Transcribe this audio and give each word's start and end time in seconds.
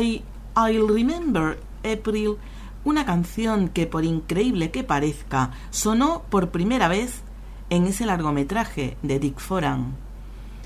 I'll 0.00 0.88
Remember 0.88 1.58
April, 1.84 2.36
una 2.84 3.04
canción 3.04 3.68
que 3.68 3.86
por 3.86 4.04
increíble 4.04 4.70
que 4.70 4.82
parezca, 4.82 5.50
sonó 5.70 6.22
por 6.30 6.50
primera 6.50 6.88
vez 6.88 7.22
en 7.68 7.86
ese 7.86 8.06
largometraje 8.06 8.96
de 9.02 9.18
Dick 9.18 9.38
Foran. 9.38 9.94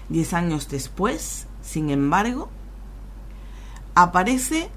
Diez 0.08 0.34
años 0.34 0.68
después, 0.68 1.46
sin 1.62 1.90
embargo, 1.90 2.48
aparece 3.94 4.68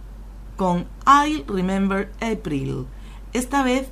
con 0.56 0.88
I'll 1.06 1.46
Remember 1.48 2.12
April, 2.20 2.88
esta 3.34 3.62
vez 3.62 3.88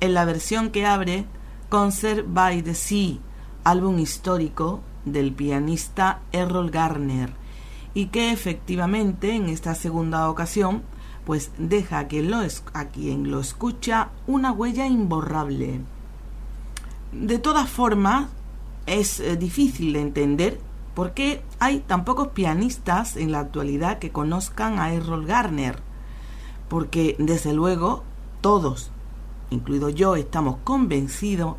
en 0.00 0.14
la 0.14 0.24
versión 0.24 0.70
que 0.70 0.86
abre 0.86 1.26
Concert 1.68 2.24
by 2.26 2.62
the 2.62 2.74
Sea, 2.74 3.18
álbum 3.64 3.98
histórico 3.98 4.80
del 5.04 5.32
pianista 5.32 6.20
Errol 6.32 6.70
Garner 6.70 7.45
y 7.96 8.08
que 8.08 8.30
efectivamente 8.30 9.34
en 9.34 9.48
esta 9.48 9.74
segunda 9.74 10.28
ocasión 10.28 10.82
pues 11.24 11.50
deja 11.56 11.98
a 11.98 12.08
quien 12.08 12.30
lo, 12.30 12.40
a 12.74 12.84
quien 12.88 13.30
lo 13.30 13.40
escucha 13.40 14.10
una 14.26 14.52
huella 14.52 14.86
imborrable. 14.86 15.80
De 17.12 17.38
todas 17.38 17.70
formas, 17.70 18.28
es 18.84 19.18
eh, 19.18 19.38
difícil 19.38 19.94
de 19.94 20.02
entender 20.02 20.60
por 20.94 21.14
qué 21.14 21.42
hay 21.58 21.80
tan 21.80 22.04
pocos 22.04 22.28
pianistas 22.28 23.16
en 23.16 23.32
la 23.32 23.40
actualidad 23.40 23.98
que 23.98 24.12
conozcan 24.12 24.78
a 24.78 24.92
Errol 24.92 25.24
Garner, 25.24 25.78
porque 26.68 27.16
desde 27.18 27.54
luego 27.54 28.04
todos, 28.42 28.90
incluido 29.48 29.88
yo, 29.88 30.16
estamos 30.16 30.58
convencidos 30.64 31.56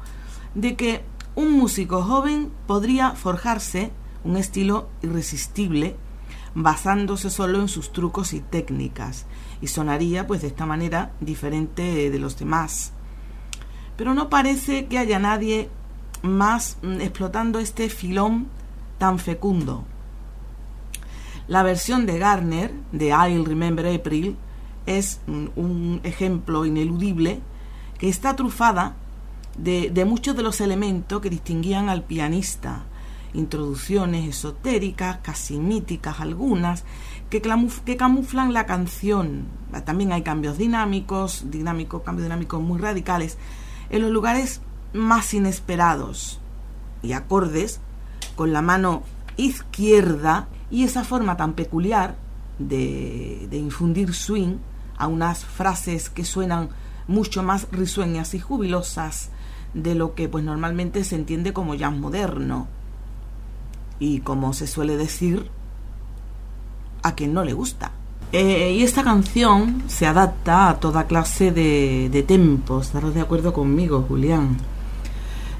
de 0.54 0.76
que 0.76 1.04
un 1.34 1.54
músico 1.54 2.04
joven 2.04 2.52
podría 2.68 3.14
forjarse 3.14 3.92
un 4.24 4.38
estilo 4.38 4.88
irresistible 5.02 5.96
basándose 6.60 7.30
solo 7.30 7.62
en 7.62 7.68
sus 7.68 7.94
trucos 7.94 8.34
y 8.34 8.40
técnicas, 8.40 9.28
y 9.62 9.68
sonaría 9.68 10.26
pues 10.26 10.42
de 10.42 10.48
esta 10.48 10.66
manera 10.66 11.12
diferente 11.20 12.10
de 12.10 12.20
los 12.20 12.38
demás. 12.40 12.94
Pero 13.96 14.16
no 14.16 14.28
parece 14.28 14.88
que 14.88 14.98
haya 14.98 15.20
nadie 15.20 15.70
más 16.24 16.78
mm, 16.82 17.02
explotando 17.02 17.60
este 17.60 17.90
filón 17.90 18.48
tan 18.98 19.20
fecundo. 19.20 19.86
La 21.48 21.62
versión 21.62 22.08
de 22.08 22.18
Garner 22.18 22.74
de 22.92 23.10
I'll 23.10 23.46
Remember 23.46 23.86
April 23.86 24.36
es 24.88 25.22
mm, 25.28 25.46
un 25.56 26.02
ejemplo 26.04 26.66
ineludible 26.66 27.40
que 28.00 28.10
está 28.10 28.36
trufada 28.36 28.96
de, 29.60 29.92
de 29.92 30.06
muchos 30.06 30.36
de 30.36 30.42
los 30.42 30.60
elementos 30.60 31.22
que 31.22 31.30
distinguían 31.30 31.88
al 31.90 32.04
pianista, 32.04 32.86
introducciones 33.38 34.28
esotéricas, 34.28 35.20
casi 35.22 35.60
míticas 35.60 36.20
algunas, 36.20 36.84
que, 37.30 37.42
que 37.86 37.98
camuflan 37.98 38.52
la 38.52 38.66
canción. 38.66 39.46
También 39.86 40.12
hay 40.12 40.24
cambios 40.24 40.58
dinámicos, 40.58 41.46
dinámicos, 41.52 42.02
cambios 42.02 42.26
dinámicos 42.26 42.62
muy 42.62 42.80
radicales, 42.80 43.38
en 43.90 44.02
los 44.02 44.12
lugares 44.12 44.62
más 44.94 45.34
inesperados 45.34 46.40
y 47.04 47.14
acordes 47.14 47.80
con 48.36 48.54
la 48.54 48.62
mano 48.62 49.04
izquierda 49.38 50.48
y 50.72 50.84
esa 50.84 51.04
forma 51.04 51.38
tan 51.38 51.54
peculiar 51.54 52.16
de, 52.58 53.48
de 53.50 53.58
infundir 53.58 54.14
swing 54.14 54.58
a 54.98 55.08
unas 55.08 55.46
frases 55.46 56.10
que 56.10 56.26
suenan 56.26 56.70
mucho 57.08 57.44
más 57.44 57.68
risueñas 57.72 58.34
y 58.34 58.40
jubilosas 58.40 59.30
de 59.74 59.94
lo 59.94 60.16
que 60.16 60.28
pues 60.28 60.44
normalmente 60.44 61.04
se 61.04 61.16
entiende 61.16 61.54
como 61.54 61.76
jazz 61.76 61.94
moderno 61.94 62.68
y 64.00 64.20
como 64.20 64.54
se 64.54 64.68
suele 64.68 64.96
decir, 64.98 65.50
a 67.04 67.16
quien 67.16 67.34
no 67.34 67.44
le 67.44 67.54
gusta. 67.54 67.92
Eh, 68.34 68.76
y 68.78 68.84
esta 68.84 69.04
canción 69.04 69.84
se 69.88 70.06
adapta 70.06 70.70
a 70.70 70.80
toda 70.80 71.08
clase 71.08 71.52
de, 71.52 72.24
tempos, 72.28 72.88
estarás 72.88 73.14
de 73.14 73.22
acuerdo 73.22 73.54
conmigo, 73.54 74.04
Julián. 74.08 74.58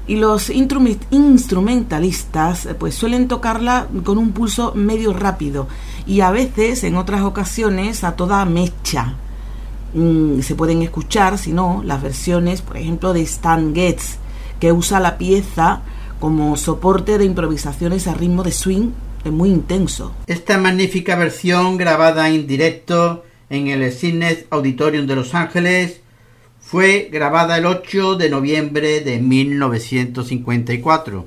Y 0.06 0.16
los 0.16 0.50
instrumentalistas 0.50 2.68
pues 2.78 2.94
suelen 2.94 3.28
tocarla 3.28 3.88
con 4.04 4.18
un 4.18 4.32
pulso 4.32 4.72
medio 4.74 5.12
rápido 5.12 5.68
y 6.06 6.22
a 6.22 6.30
veces, 6.30 6.82
en 6.84 6.96
otras 6.96 7.20
ocasiones, 7.22 8.04
a 8.04 8.16
toda 8.16 8.44
mecha. 8.46 9.14
Mm, 9.94 10.40
se 10.40 10.54
pueden 10.54 10.82
escuchar, 10.82 11.38
si 11.38 11.52
no, 11.52 11.82
las 11.84 12.02
versiones, 12.02 12.62
por 12.62 12.78
ejemplo, 12.78 13.12
de 13.12 13.22
Stan 13.22 13.74
Getz, 13.74 14.16
que 14.60 14.72
usa 14.72 15.00
la 15.00 15.18
pieza 15.18 15.82
como 16.20 16.56
soporte 16.56 17.18
de 17.18 17.24
improvisaciones 17.24 18.06
a 18.06 18.14
ritmo 18.14 18.42
de 18.42 18.52
swing 18.52 18.90
muy 19.30 19.50
intenso. 19.50 20.14
Esta 20.26 20.58
magnífica 20.58 21.14
versión 21.16 21.76
grabada 21.76 22.28
en 22.28 22.46
directo 22.46 23.24
en 23.50 23.68
el 23.68 23.92
Sydney 23.92 24.46
Auditorium 24.50 25.06
de 25.06 25.16
Los 25.16 25.34
Ángeles 25.34 26.00
fue 26.60 27.08
grabada 27.10 27.58
el 27.58 27.66
8 27.66 28.14
de 28.16 28.30
noviembre 28.30 29.00
de 29.00 29.20
1954. 29.20 31.26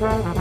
Mm-hmm. 0.00 0.37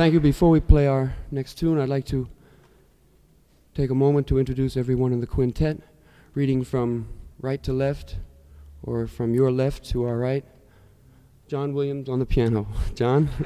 Thank 0.00 0.14
you. 0.14 0.20
Before 0.20 0.48
we 0.48 0.60
play 0.60 0.86
our 0.86 1.12
next 1.30 1.58
tune, 1.58 1.78
I'd 1.78 1.90
like 1.90 2.06
to 2.06 2.26
take 3.74 3.90
a 3.90 3.94
moment 3.94 4.26
to 4.28 4.38
introduce 4.38 4.74
everyone 4.78 5.12
in 5.12 5.20
the 5.20 5.26
quintet, 5.26 5.76
reading 6.32 6.64
from 6.64 7.06
right 7.38 7.62
to 7.64 7.74
left, 7.74 8.16
or 8.82 9.06
from 9.06 9.34
your 9.34 9.52
left 9.52 9.84
to 9.90 10.04
our 10.04 10.16
right. 10.16 10.42
John 11.48 11.74
Williams 11.74 12.08
on 12.08 12.18
the 12.18 12.24
piano. 12.24 12.66
John? 12.94 13.28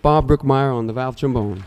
Bob 0.00 0.26
Brookmeyer 0.26 0.74
on 0.74 0.86
the 0.86 0.94
valve 0.94 1.16
trombone. 1.16 1.64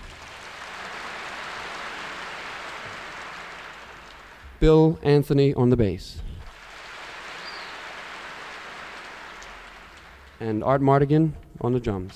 Bill 4.60 4.98
Anthony 5.04 5.54
on 5.54 5.70
the 5.70 5.78
bass. 5.78 6.24
And 10.48 10.64
Art 10.64 10.82
Mardigan 10.82 11.34
on 11.62 11.74
the 11.74 11.80
drums. 11.80 12.14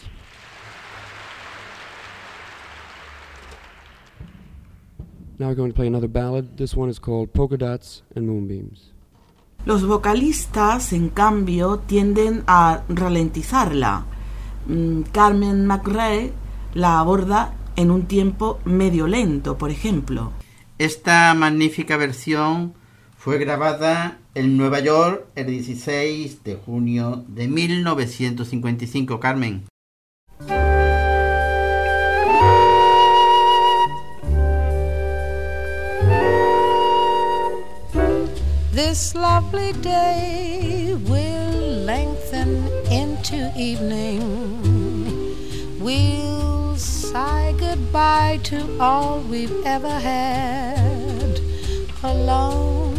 Now 5.38 5.48
we're 5.48 5.56
going 5.56 5.72
to 5.72 5.76
play 5.76 5.88
another 5.88 6.08
ballad. 6.08 6.58
This 6.58 6.76
one 6.76 6.90
is 6.90 7.00
called 7.00 7.34
Polka 7.34 7.58
Dots 7.58 8.04
and 8.16 8.28
Moonbeams. 8.28 8.94
Los 9.66 9.84
vocalistas, 9.84 10.94
en 10.94 11.10
cambio, 11.10 11.80
tienden 11.80 12.44
a 12.48 12.84
ralentizarla. 12.90 14.06
Mm, 14.68 15.02
Carmen 15.12 15.68
McRae 15.68 16.32
la 16.74 17.00
aborda 17.00 17.54
en 17.76 17.92
un 17.92 18.06
tiempo 18.06 18.60
medio 18.66 19.08
lento, 19.08 19.58
por 19.58 19.70
ejemplo. 19.72 20.32
Esta 20.78 21.34
magnífica 21.34 21.98
versión 21.98 22.74
fue 23.24 23.38
grabada 23.38 24.18
en 24.34 24.58
Nueva 24.58 24.80
York 24.80 25.28
el 25.36 25.46
16 25.46 26.44
de 26.44 26.56
junio 26.56 27.24
de 27.28 27.48
1955, 27.48 29.20
Carmen. 29.20 29.68
This 38.74 39.14
lovely 39.14 39.74
day 39.84 40.96
will 41.08 41.86
lengthen 41.86 42.68
into 42.90 43.52
evening. 43.56 44.20
We'll 45.80 46.76
say 46.76 47.54
goodbye 47.60 48.40
to 48.46 48.80
all 48.80 49.20
we've 49.30 49.64
ever 49.64 50.00
had 50.00 51.40
alone 52.02 52.91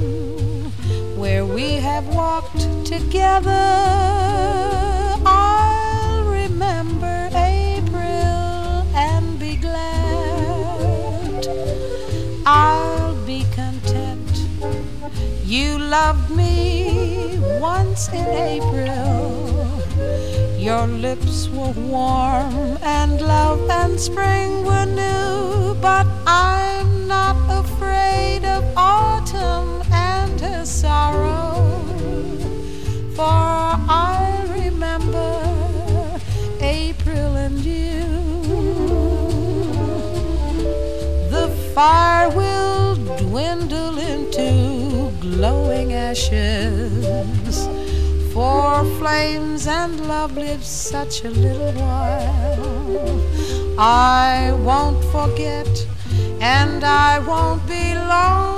we 1.63 1.75
have 1.75 2.07
walked 2.09 2.65
together. 2.85 3.67
I'll 5.25 6.25
remember 6.25 7.17
April 7.33 8.83
and 9.09 9.39
be 9.39 9.55
glad. 9.57 11.47
I'll 12.45 13.15
be 13.27 13.45
content. 13.55 14.35
You 15.45 15.79
loved 15.79 16.31
me 16.31 17.39
once 17.61 18.09
in 18.09 18.27
April. 18.55 19.05
Your 20.59 20.87
lips 21.07 21.49
were 21.49 21.77
warm 21.97 22.79
and 22.99 23.21
love 23.21 23.63
and 23.71 24.01
spring 24.01 24.65
were 24.65 24.89
new, 25.05 25.75
but 25.81 26.07
I'm 26.27 27.07
not 27.07 27.37
afraid 27.63 28.45
of 28.45 28.63
autumn 28.77 29.22
sorrow, 30.65 31.55
for 33.15 33.23
I 33.25 34.45
remember 34.59 35.31
April 36.61 37.37
and 37.37 37.59
you. 37.65 38.05
The 41.31 41.49
fire 41.75 42.29
will 42.31 42.95
dwindle 43.17 43.99
into 43.99 45.11
glowing 45.21 45.93
ashes. 45.93 47.69
For 48.33 48.85
flames 48.99 49.67
and 49.67 50.09
love 50.09 50.37
live 50.39 50.65
such 50.65 51.25
a 51.25 51.29
little 51.29 51.73
while. 51.73 53.21
I 53.79 54.53
won't 54.63 55.05
forget, 55.13 55.69
and 56.41 56.83
I 56.83 57.19
won't 57.19 57.67
be 57.67 57.95
lonely. 57.95 58.52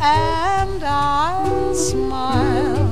And 0.00 0.82
I'll 0.82 1.74
smile. 1.74 2.88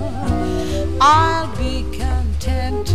I'll 1.00 1.56
be 1.56 1.84
content. 1.96 2.94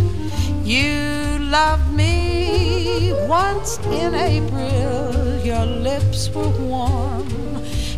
You 0.64 1.38
loved 1.40 1.92
me 1.92 3.12
once 3.26 3.78
in 3.86 4.14
April. 4.14 5.40
Your 5.44 5.66
lips 5.66 6.30
were 6.30 6.48
warm 6.48 7.26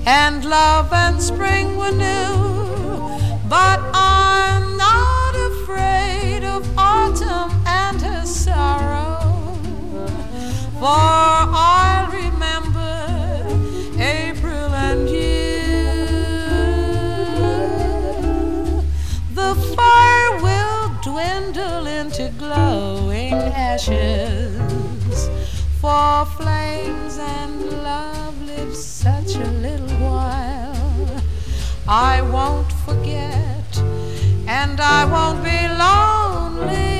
and 0.06 0.44
love 0.44 0.92
and 0.92 1.20
spring 1.20 1.76
were 1.76 1.92
new. 1.92 2.36
But 3.48 3.80
I'm 3.92 4.76
not 4.76 5.34
afraid 5.52 6.44
of 6.44 6.66
autumn 6.78 7.50
and 7.66 8.00
her 8.00 8.24
sorrow. 8.24 9.20
For 10.78 10.86
I'll 10.86 12.10
ashes. 23.72 25.20
For 25.80 26.24
flames 26.38 27.18
and 27.18 27.54
love 27.82 28.36
live 28.42 28.74
such 28.74 29.34
a 29.36 29.50
little 29.66 29.96
while. 30.08 31.20
I 31.88 32.22
won't 32.34 32.72
forget, 32.86 33.70
and 34.62 34.76
I 34.80 35.00
won't 35.14 35.40
be 35.44 35.60
lonely. 35.84 36.95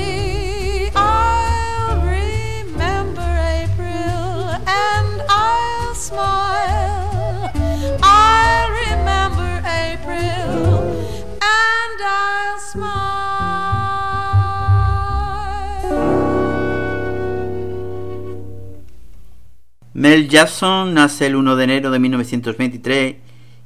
Mel 20.07 20.29
Jackson 20.29 20.93
nace 20.93 21.25
el 21.25 21.35
1 21.35 21.57
de 21.57 21.63
enero 21.65 21.91
de 21.91 21.99
1923 21.99 23.15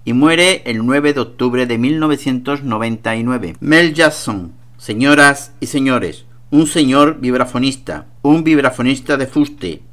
y 0.05 0.13
muere 0.13 0.63
el 0.65 0.83
9 0.83 1.13
de 1.13 1.19
octubre 1.19 1.67
de 1.67 1.77
1999. 1.77 3.57
Mel 3.59 3.93
Jackson, 3.93 4.51
señoras 4.75 5.53
y 5.59 5.67
señores, 5.67 6.25
un 6.49 6.65
señor 6.65 7.19
vibrafonista, 7.19 8.07
un 8.23 8.43
vibrafonista 8.43 9.17
de 9.17 9.27
fuste, 9.27 9.83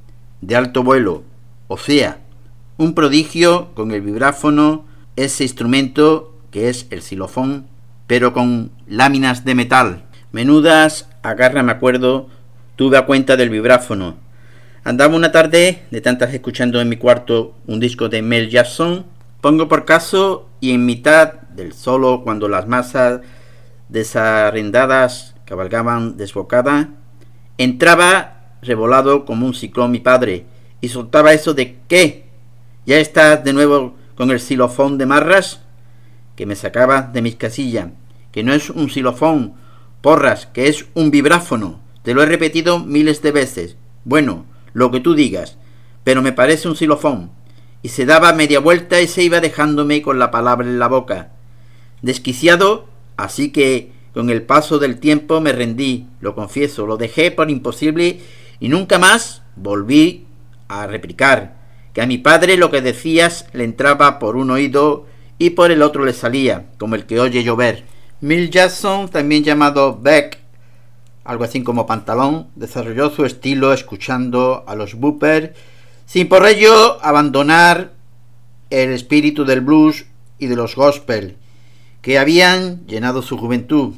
de 0.41 0.57
alto 0.57 0.83
vuelo, 0.83 1.23
o 1.67 1.77
sea, 1.77 2.21
un 2.79 2.95
prodigio 2.95 3.75
con 3.75 3.91
el 3.91 4.01
vibráfono, 4.01 4.87
ese 5.17 5.43
instrumento 5.43 6.35
que 6.51 6.71
es 6.71 6.87
el 6.89 7.03
xilofón, 7.03 7.67
pero 8.07 8.33
con 8.33 8.71
láminas 8.87 9.45
de 9.45 9.55
metal. 9.55 10.05
Menudas, 10.33 11.11
agarra 11.23 11.63
me 11.63 11.73
acuerdo, 11.73 12.31
tuve 12.77 12.97
a 12.97 13.05
cuenta 13.05 13.37
del 13.37 13.51
vibráfono, 13.51 14.17
Andaba 14.89 15.15
una 15.15 15.33
tarde 15.33 15.83
de 15.91 16.01
tantas 16.01 16.33
escuchando 16.33 16.81
en 16.81 16.89
mi 16.89 16.97
cuarto 16.97 17.55
un 17.67 17.79
disco 17.79 18.09
de 18.09 18.23
Mel 18.23 18.49
Jackson. 18.49 19.05
Pongo 19.43 19.69
por 19.69 19.85
caso 19.85 20.49
y 20.63 20.71
en 20.71 20.87
mitad 20.87 21.35
del 21.55 21.75
solo 21.75 22.23
cuando 22.25 22.49
las 22.49 22.67
masas 22.67 23.21
desarrendadas 23.91 25.35
cabalgaban 25.45 26.17
desbocada, 26.17 26.89
entraba 27.59 28.55
revolado 28.63 29.27
como 29.27 29.45
un 29.45 29.53
ciclón 29.53 29.91
mi 29.91 30.01
padre 30.01 30.47
y 30.81 30.89
soltaba 30.89 31.35
eso 31.35 31.53
de 31.53 31.77
¿qué? 31.87 32.25
¿Ya 32.87 32.97
estás 32.97 33.45
de 33.45 33.53
nuevo 33.53 33.95
con 34.15 34.31
el 34.31 34.41
xilofón 34.41 34.97
de 34.97 35.05
marras? 35.05 35.61
que 36.35 36.47
me 36.47 36.57
sacaba 36.57 37.03
de 37.03 37.21
mis 37.21 37.37
casillas, 37.37 37.89
que 38.33 38.43
no 38.43 38.55
es 38.55 38.71
un 38.71 38.89
xilofón, 38.89 39.53
porras, 40.01 40.47
que 40.47 40.69
es 40.69 40.87
un 40.95 41.11
vibráfono. 41.11 41.79
Te 42.03 42.15
lo 42.15 42.23
he 42.23 42.27
repetido 42.27 42.79
miles 42.79 43.21
de 43.21 43.33
veces. 43.33 43.77
Bueno, 44.07 44.47
lo 44.79 44.91
que 44.93 45.01
tú 45.01 45.15
digas, 45.15 45.59
pero 46.05 46.23
me 46.23 46.33
parece 46.33 46.69
un 46.69 46.77
xilofón. 46.77 47.31
Y 47.83 47.89
se 47.89 48.07
daba 48.07 48.33
media 48.33 48.61
vuelta 48.61 49.01
y 49.01 49.09
se 49.09 49.23
iba 49.23 49.41
dejándome 49.41 50.03
con 50.03 50.19
la 50.19 50.31
palabra 50.31 50.67
en 50.67 50.79
la 50.79 50.89
boca. 50.89 51.33
Desquiciado, 52.01 52.87
así 53.17 53.51
que 53.51 53.93
con 54.15 54.31
el 54.31 54.43
paso 54.43 54.79
del 54.79 54.99
tiempo 55.01 55.41
me 55.41 55.53
rendí, 55.53 56.07
lo 56.21 56.35
confieso, 56.35 56.87
lo 56.87 56.97
dejé 56.97 57.31
por 57.31 57.51
imposible 57.51 58.21
y 58.61 58.69
nunca 58.69 58.99
más 58.99 59.43
volví 59.57 60.27
a 60.69 60.87
replicar, 60.87 61.57
que 61.93 62.03
a 62.03 62.07
mi 62.07 62.19
padre 62.19 62.57
lo 62.57 62.71
que 62.71 62.81
decías 62.81 63.47
le 63.53 63.65
entraba 63.65 64.19
por 64.19 64.37
un 64.37 64.51
oído 64.51 65.07
y 65.39 65.51
por 65.51 65.71
el 65.71 65.83
otro 65.83 66.05
le 66.05 66.13
salía, 66.13 66.67
como 66.79 66.95
el 66.95 67.07
que 67.07 67.21
oye 67.21 67.43
llover. 67.43 67.85
Mill 68.21 68.51
Jackson, 68.51 69.09
también 69.09 69.45
llamado 69.45 69.99
Beck, 70.01 70.38
algo 71.29 71.45
así 71.45 71.63
como 71.63 71.87
pantalón, 71.87 72.49
desarrolló 72.57 73.11
su 73.11 73.27
estilo 73.27 73.75
escuchando 73.75 74.65
a 74.67 74.75
los 74.75 74.95
Booper, 74.95 75.55
sin 76.07 76.27
por 76.27 76.47
ello 76.47 76.99
abandonar 77.05 77.93
el 78.71 78.93
espíritu 78.93 79.45
del 79.45 79.61
blues 79.61 80.07
y 80.39 80.47
de 80.47 80.57
los 80.57 80.75
gospel, 80.75 81.37
que 82.01 82.19
habían 82.19 82.87
llenado 82.87 83.21
su 83.21 83.37
juventud. 83.37 83.93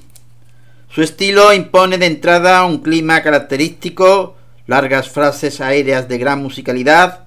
Su 0.89 1.03
estilo 1.03 1.55
impone 1.55 1.99
de 1.99 2.07
entrada 2.07 2.65
un 2.65 2.79
clima 2.79 3.23
característico, 3.23 4.35
largas 4.67 5.09
frases 5.09 5.61
aéreas 5.61 6.09
de 6.09 6.19
gran 6.19 6.43
musicalidad, 6.43 7.27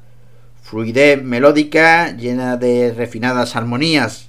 fluidez 0.61 1.23
melódica 1.23 2.11
llena 2.11 2.57
de 2.57 2.93
refinadas 2.93 3.55
armonías. 3.55 4.27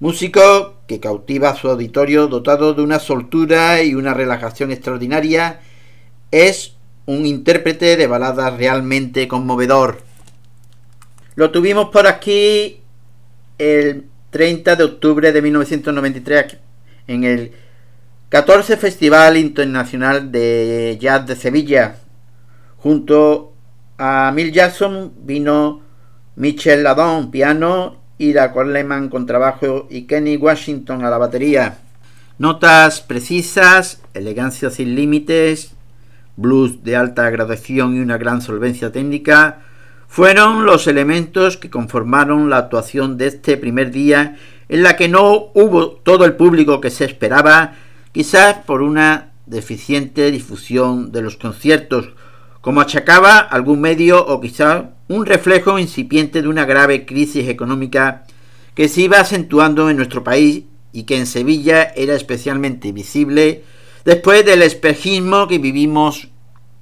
Músico 0.00 0.81
que 0.92 1.00
cautiva 1.00 1.48
a 1.48 1.56
su 1.56 1.70
auditorio 1.70 2.26
dotado 2.26 2.74
de 2.74 2.82
una 2.82 2.98
soltura 2.98 3.82
y 3.82 3.94
una 3.94 4.12
relajación 4.12 4.70
extraordinaria, 4.70 5.60
es 6.30 6.76
un 7.06 7.24
intérprete 7.24 7.96
de 7.96 8.06
baladas 8.06 8.58
realmente 8.58 9.26
conmovedor. 9.26 10.02
Lo 11.34 11.50
tuvimos 11.50 11.88
por 11.88 12.06
aquí 12.06 12.82
el 13.56 14.04
30 14.28 14.76
de 14.76 14.84
octubre 14.84 15.32
de 15.32 15.40
1993 15.40 16.58
en 17.06 17.24
el 17.24 17.52
14 18.28 18.76
Festival 18.76 19.38
Internacional 19.38 20.30
de 20.30 20.98
Jazz 21.00 21.26
de 21.26 21.36
Sevilla. 21.36 21.96
Junto 22.76 23.54
a 23.96 24.30
Mil 24.34 24.52
Jackson 24.52 25.14
vino 25.22 25.80
Michel 26.36 26.82
Ladon, 26.82 27.30
piano, 27.30 28.01
Ira 28.22 28.52
Coleman 28.52 29.08
con 29.08 29.26
trabajo 29.26 29.88
y 29.90 30.02
Kenny 30.02 30.36
Washington 30.36 31.04
a 31.04 31.10
la 31.10 31.18
batería. 31.18 31.78
Notas 32.38 33.00
precisas, 33.00 34.00
elegancia 34.14 34.70
sin 34.70 34.94
límites, 34.94 35.72
blues 36.36 36.84
de 36.84 36.94
alta 36.94 37.28
graduación 37.30 37.96
y 37.96 38.00
una 38.00 38.18
gran 38.18 38.40
solvencia 38.40 38.92
técnica 38.92 39.62
fueron 40.06 40.64
los 40.66 40.86
elementos 40.86 41.56
que 41.56 41.68
conformaron 41.68 42.48
la 42.48 42.58
actuación 42.58 43.18
de 43.18 43.26
este 43.26 43.56
primer 43.56 43.90
día 43.90 44.36
en 44.68 44.84
la 44.84 44.94
que 44.94 45.08
no 45.08 45.50
hubo 45.54 45.90
todo 45.90 46.24
el 46.24 46.34
público 46.34 46.80
que 46.80 46.90
se 46.90 47.04
esperaba, 47.04 47.74
quizás 48.12 48.58
por 48.58 48.82
una 48.82 49.32
deficiente 49.46 50.30
difusión 50.30 51.10
de 51.10 51.22
los 51.22 51.36
conciertos, 51.36 52.10
como 52.62 52.80
achacaba 52.80 53.38
algún 53.38 53.80
medio 53.80 54.24
o 54.24 54.40
quizá 54.40 54.90
un 55.08 55.26
reflejo 55.26 55.78
incipiente 55.78 56.40
de 56.40 56.48
una 56.48 56.64
grave 56.64 57.04
crisis 57.04 57.48
económica 57.48 58.24
que 58.74 58.88
se 58.88 59.02
iba 59.02 59.20
acentuando 59.20 59.90
en 59.90 59.98
nuestro 59.98 60.24
país 60.24 60.62
y 60.92 61.02
que 61.02 61.18
en 61.18 61.26
Sevilla 61.26 61.92
era 61.96 62.14
especialmente 62.14 62.92
visible 62.92 63.64
después 64.04 64.46
del 64.46 64.62
espejismo 64.62 65.48
que 65.48 65.58
vivimos 65.58 66.28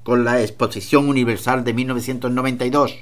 con 0.03 0.23
la 0.23 0.41
Exposición 0.43 1.09
Universal 1.09 1.65
de 1.65 1.75
1992. 1.75 2.95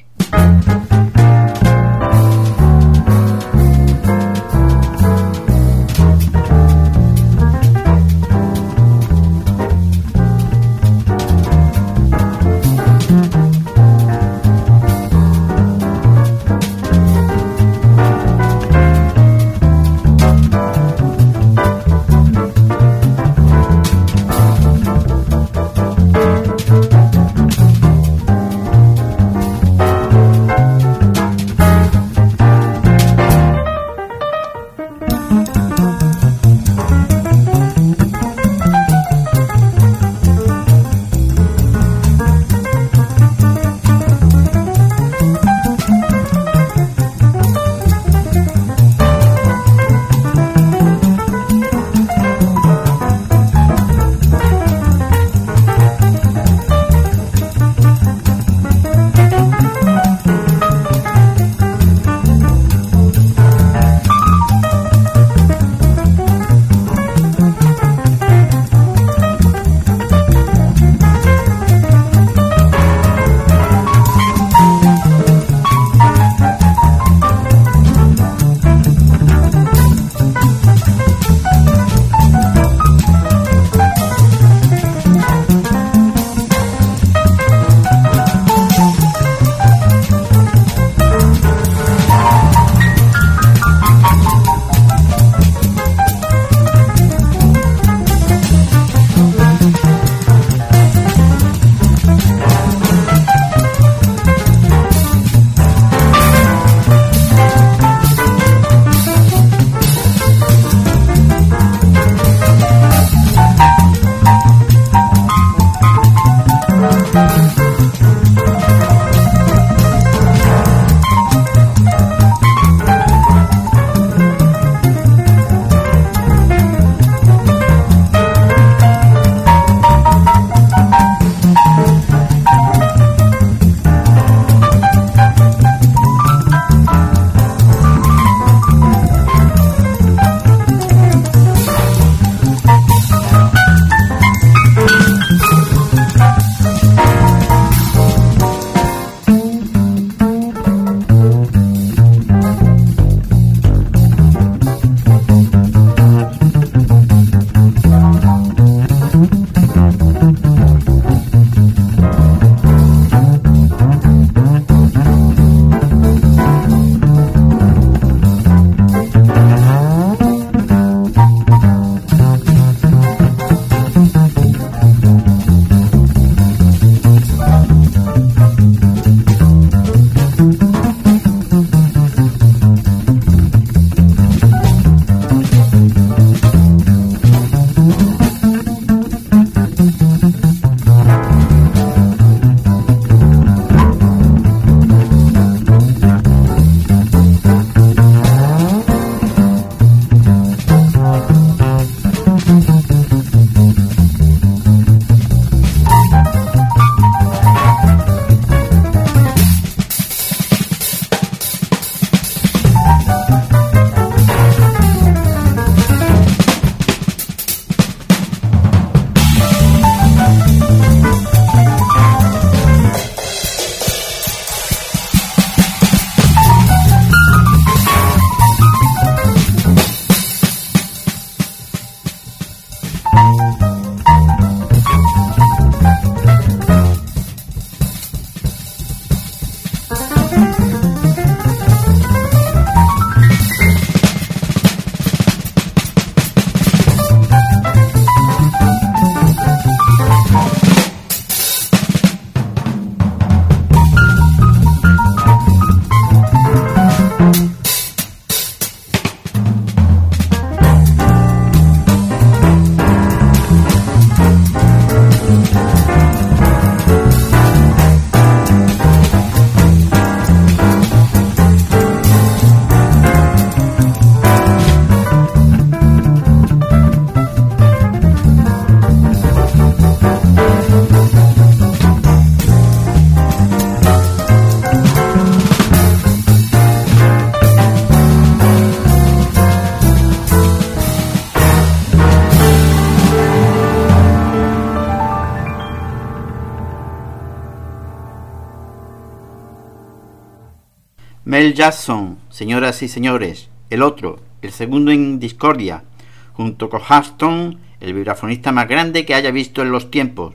Mel 301.39 301.55
Jackson, 301.55 302.19
señoras 302.31 302.83
y 302.83 302.89
señores, 302.89 303.49
el 303.71 303.83
otro, 303.83 304.19
el 304.43 304.51
segundo 304.51 304.91
en 304.91 305.21
discordia, 305.21 305.85
junto 306.33 306.69
con 306.69 306.81
Huston, 306.81 307.61
el 307.79 307.93
vibrafonista 307.95 308.51
más 308.51 308.67
grande 308.67 309.07
que 309.07 309.15
haya 309.15 309.31
visto 309.31 309.63
en 309.63 309.71
los 309.71 309.89
tiempos. 309.89 310.35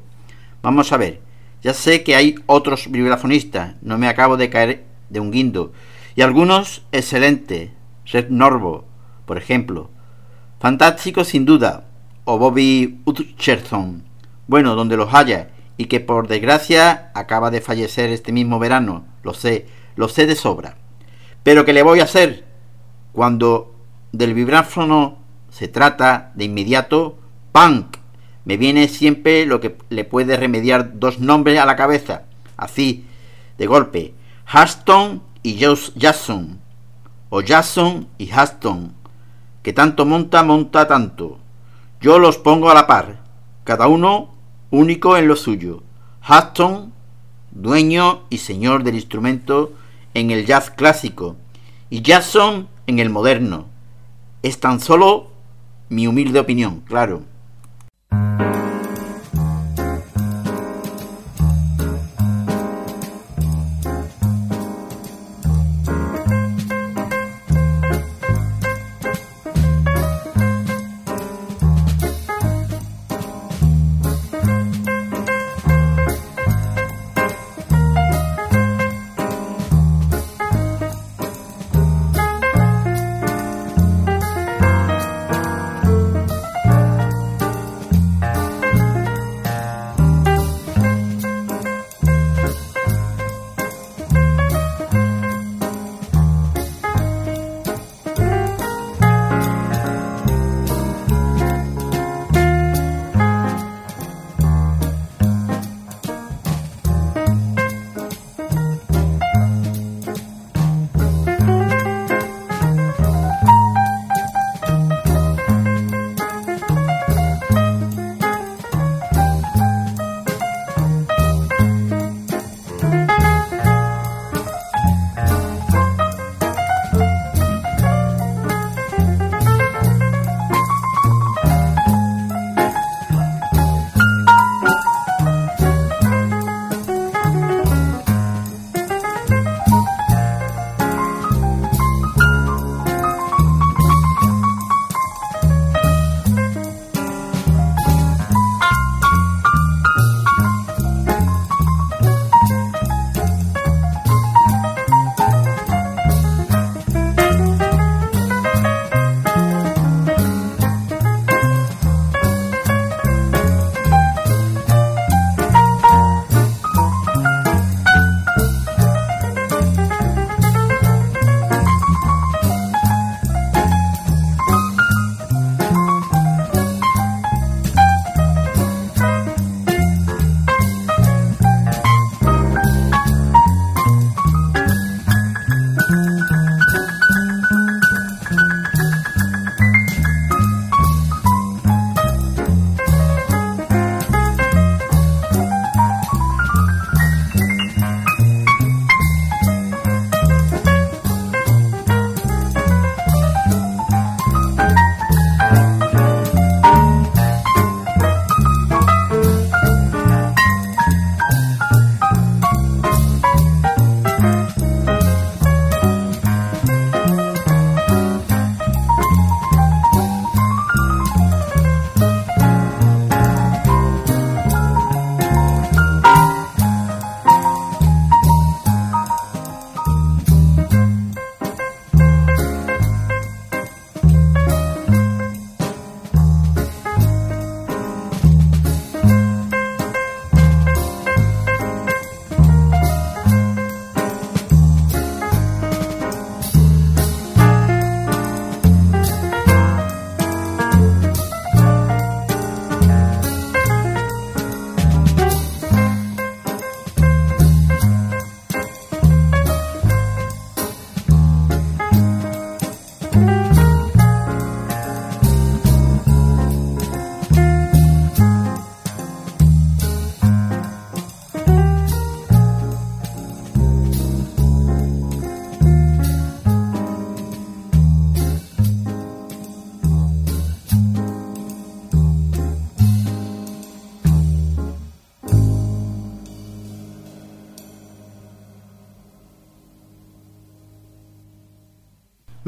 Vamos 0.62 0.94
a 0.94 0.98
ver, 0.98 1.20
ya 1.62 1.74
sé 1.74 2.04
que 2.04 2.16
hay 2.16 2.36
otros 2.46 2.90
vibrafonistas, 2.90 3.76
no 3.82 3.98
me 3.98 4.08
acabo 4.08 4.38
de 4.38 4.50
caer 4.50 4.86
de 5.10 5.20
un 5.20 5.32
guindo, 5.32 5.74
y 6.16 6.22
algunos 6.22 6.84
excelentes, 6.94 7.72
Red 8.06 8.30
Norvo, 8.30 8.86
por 9.26 9.38
ejemplo. 9.38 9.90
Fantástico 10.62 11.26
sin 11.26 11.44
duda, 11.44 11.84
o 12.24 12.38
Bobby 12.38 13.02
Hutcherson, 13.04 14.06
bueno, 14.48 14.74
donde 14.76 14.96
los 14.96 15.14
haya, 15.14 15.50
y 15.76 15.88
que 15.88 16.00
por 16.00 16.30
desgracia 16.30 17.12
acaba 17.14 17.52
de 17.52 17.60
fallecer 17.60 18.10
este 18.10 18.32
mismo 18.32 18.58
verano, 18.58 19.04
lo 19.22 19.34
sé, 19.34 19.68
lo 19.98 20.08
sé 20.08 20.26
de 20.28 20.38
sobra. 20.38 20.78
Pero 21.44 21.66
¿qué 21.66 21.74
le 21.74 21.84
voy 21.84 22.00
a 22.00 22.06
hacer? 22.06 22.46
Cuando 23.12 23.76
del 24.12 24.34
vibráfono 24.34 25.18
se 25.50 25.68
trata, 25.68 26.32
de 26.36 26.46
inmediato, 26.46 27.20
punk. 27.52 27.98
Me 28.46 28.58
viene 28.58 28.88
siempre 28.88 29.46
lo 29.46 29.60
que 29.60 29.78
le 29.90 30.04
puede 30.04 30.38
remediar 30.38 31.00
dos 31.00 31.20
nombres 31.20 31.60
a 31.60 31.66
la 31.66 31.76
cabeza, 31.76 32.24
así, 32.58 33.06
de 33.58 33.68
golpe. 33.68 34.14
Huston 34.52 35.22
y 35.44 35.56
Jackson, 35.56 36.60
o 37.30 37.42
Jackson 37.42 38.08
y 38.18 38.32
Huston, 38.34 38.94
que 39.62 39.74
tanto 39.74 40.06
monta, 40.06 40.44
monta 40.44 40.88
tanto. 40.88 41.40
Yo 42.02 42.20
los 42.20 42.38
pongo 42.38 42.70
a 42.70 42.74
la 42.74 42.88
par, 42.88 43.22
cada 43.64 43.88
uno 43.88 44.34
único 44.72 45.16
en 45.18 45.28
lo 45.28 45.36
suyo. 45.36 45.84
Huston, 46.28 46.94
dueño 47.52 48.24
y 48.30 48.40
señor 48.40 48.84
del 48.84 48.96
instrumento 48.96 49.74
en 50.14 50.32
el 50.32 50.46
jazz 50.46 50.70
clásico, 50.70 51.38
y 51.90 52.02
Jackson 52.02 52.68
en 52.88 53.00
el 53.00 53.10
moderno. 53.10 53.68
Es 54.42 54.60
tan 54.60 54.80
solo 54.80 55.32
mi 55.90 56.08
humilde 56.08 56.40
opinión, 56.40 56.82
claro. 56.82 57.24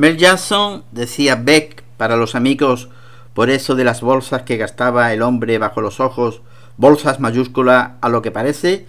Mel 0.06 0.18
Jackson 0.18 0.84
decía 0.91 1.34
Beck 1.34 1.82
para 1.97 2.16
los 2.16 2.36
amigos 2.36 2.89
por 3.34 3.49
eso 3.49 3.74
de 3.74 3.84
las 3.84 4.01
bolsas 4.01 4.43
que 4.43 4.56
gastaba 4.56 5.12
el 5.12 5.24
hombre 5.24 5.58
bajo 5.58 5.82
los 5.82 5.99
ojos, 5.99 6.43
bolsas 6.78 7.20
mayúscula 7.20 7.97
a 8.01 8.10
lo 8.10 8.22
que 8.22 8.30
parece, 8.30 8.86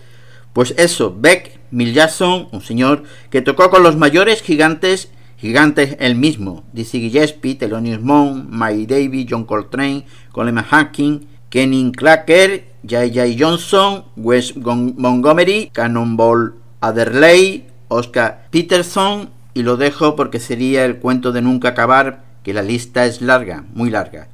pues 0.53 0.75
eso, 0.77 1.17
Beck, 1.19 1.59
Mil 1.71 1.95
Jackson, 1.95 2.49
un 2.53 2.61
señor 2.61 3.05
que 3.31 3.41
tocó 3.41 3.71
con 3.71 3.83
los 3.83 3.97
mayores 3.97 4.43
gigantes, 4.43 5.11
gigantes 5.39 5.97
él 6.01 6.17
mismo, 6.17 6.65
Dizzy 6.75 7.09
Gillespie, 7.09 7.55
Thelonious 7.55 8.03
Monk, 8.03 8.51
Mike 8.51 8.95
Davis, 8.95 9.27
John 9.31 9.47
Coltrane, 9.47 10.05
Coleman 10.33 10.67
Hawking, 10.67 11.29
Kenny 11.49 11.93
Clacker, 11.93 12.63
J.J. 12.83 13.37
Johnson, 13.39 14.05
Wes 14.17 14.55
Montgomery, 14.55 15.71
Cannonball 15.73 16.57
Adderley, 16.83 17.65
Oscar 17.89 18.49
Peterson, 18.51 19.31
y 19.57 19.63
lo 19.63 19.79
dejo 19.79 20.17
porque 20.17 20.39
sería 20.39 20.85
el 20.85 20.99
cuento 20.99 21.33
de 21.33 21.41
nunca 21.41 21.69
acabar, 21.69 22.25
que 22.43 22.53
la 22.53 22.61
lista 22.61 23.07
es 23.07 23.23
larga, 23.23 23.65
muy 23.73 23.89
larga. 23.89 24.29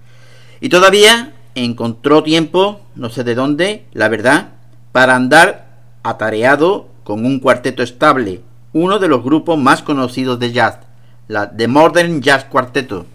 Y 0.61 0.69
todavía 0.69 1.33
encontró 1.55 2.25
tiempo, 2.25 2.81
no 2.97 3.09
sé 3.09 3.23
de 3.23 3.37
dónde, 3.37 3.85
la 3.93 4.09
verdad, 4.09 4.49
para 4.91 5.15
andar 5.15 5.69
atareado 6.03 6.89
con 7.05 7.25
un 7.25 7.39
cuarteto 7.39 7.85
estable, 7.85 8.41
uno 8.73 8.99
de 8.99 9.07
los 9.07 9.23
grupos 9.23 9.57
más 9.61 9.81
conocidos 9.81 10.41
de 10.41 10.51
jazz, 10.51 10.81
la 11.29 11.49
The 11.57 11.69
Modern 11.69 12.21
Jazz 12.21 12.47
Quarteto. 12.47 13.07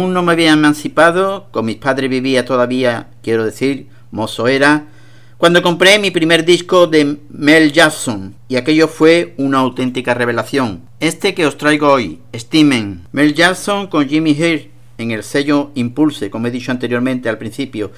Aún 0.00 0.14
no 0.14 0.22
me 0.22 0.32
había 0.32 0.52
emancipado, 0.52 1.48
con 1.50 1.66
mis 1.66 1.76
padres 1.76 2.08
vivía 2.08 2.46
todavía, 2.46 3.08
quiero 3.22 3.44
decir, 3.44 3.88
mozo 4.10 4.48
era, 4.48 4.86
cuando 5.36 5.62
compré 5.62 5.98
mi 5.98 6.10
primer 6.10 6.46
disco 6.46 6.86
de 6.86 7.18
Mel 7.28 7.70
Jackson, 7.70 8.34
y 8.48 8.56
aquello 8.56 8.88
fue 8.88 9.34
una 9.36 9.58
auténtica 9.58 10.14
revelación. 10.14 10.88
Este 11.00 11.34
que 11.34 11.44
os 11.44 11.58
traigo 11.58 11.92
hoy, 11.92 12.18
Steamen, 12.34 13.08
Mel 13.12 13.34
Jackson 13.34 13.88
con 13.88 14.08
Jimmy 14.08 14.30
Hill 14.30 14.70
en 14.96 15.10
el 15.10 15.22
sello 15.22 15.70
Impulse, 15.74 16.30
como 16.30 16.46
he 16.46 16.50
dicho 16.50 16.72
anteriormente 16.72 17.28
al 17.28 17.36
principio. 17.36 17.92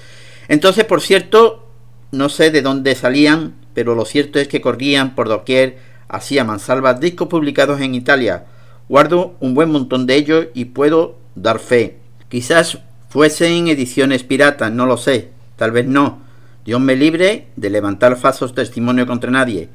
Entonces, 0.49 0.85
por 0.85 1.03
cierto, 1.03 1.69
no 2.11 2.31
sé 2.31 2.51
de 2.51 2.63
dónde 2.63 2.97
salían, 2.97 3.55
pero 3.75 3.95
lo 3.95 4.05
cierto 4.05 4.41
es 4.41 4.49
que 4.49 4.61
corrían 4.61 5.15
por 5.15 5.29
doquier, 5.29 5.79
hacía 6.09 6.43
mansalva 6.43 6.95
discos 6.95 7.29
publicados 7.29 7.81
en 7.81 7.95
Italia. 7.95 8.47
Guardo 8.89 9.37
un 9.39 9.55
buen 9.55 9.71
montón 9.71 10.07
de 10.07 10.17
ellos 10.17 10.47
y 10.53 10.65
puedo 10.65 11.22
dar 11.35 11.59
fe. 11.59 11.99
Quizás 12.29 12.79
fuesen 13.09 13.69
ediciones 13.69 14.25
piratas, 14.25 14.73
no 14.73 14.87
lo 14.87 14.97
sé, 14.97 15.31
tal 15.57 15.71
vez 15.71 15.87
no 15.87 16.23
Dios 16.65 16.81
me 16.81 16.95
libre 16.95 17.49
de 17.57 17.71
levantar 17.71 18.17
falsos 18.17 18.55
testimonio 18.55 19.07
contra 19.07 19.31
nadie. 19.31 19.69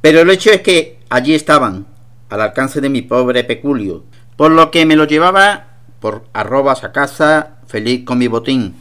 Pero 0.00 0.20
el 0.20 0.30
hecho 0.30 0.50
es 0.50 0.60
que 0.62 0.98
allí 1.08 1.34
estaban, 1.34 1.86
al 2.28 2.40
alcance 2.40 2.80
de 2.80 2.88
mi 2.88 3.02
pobre 3.02 3.44
peculio, 3.44 4.04
por 4.36 4.50
lo 4.50 4.70
que 4.70 4.84
me 4.84 4.96
lo 4.96 5.04
llevaba 5.04 5.68
por 6.00 6.24
arrobas 6.32 6.82
a 6.82 6.90
casa, 6.90 7.58
feliz 7.66 8.04
con 8.04 8.18
mi 8.18 8.26
botín. 8.26 8.74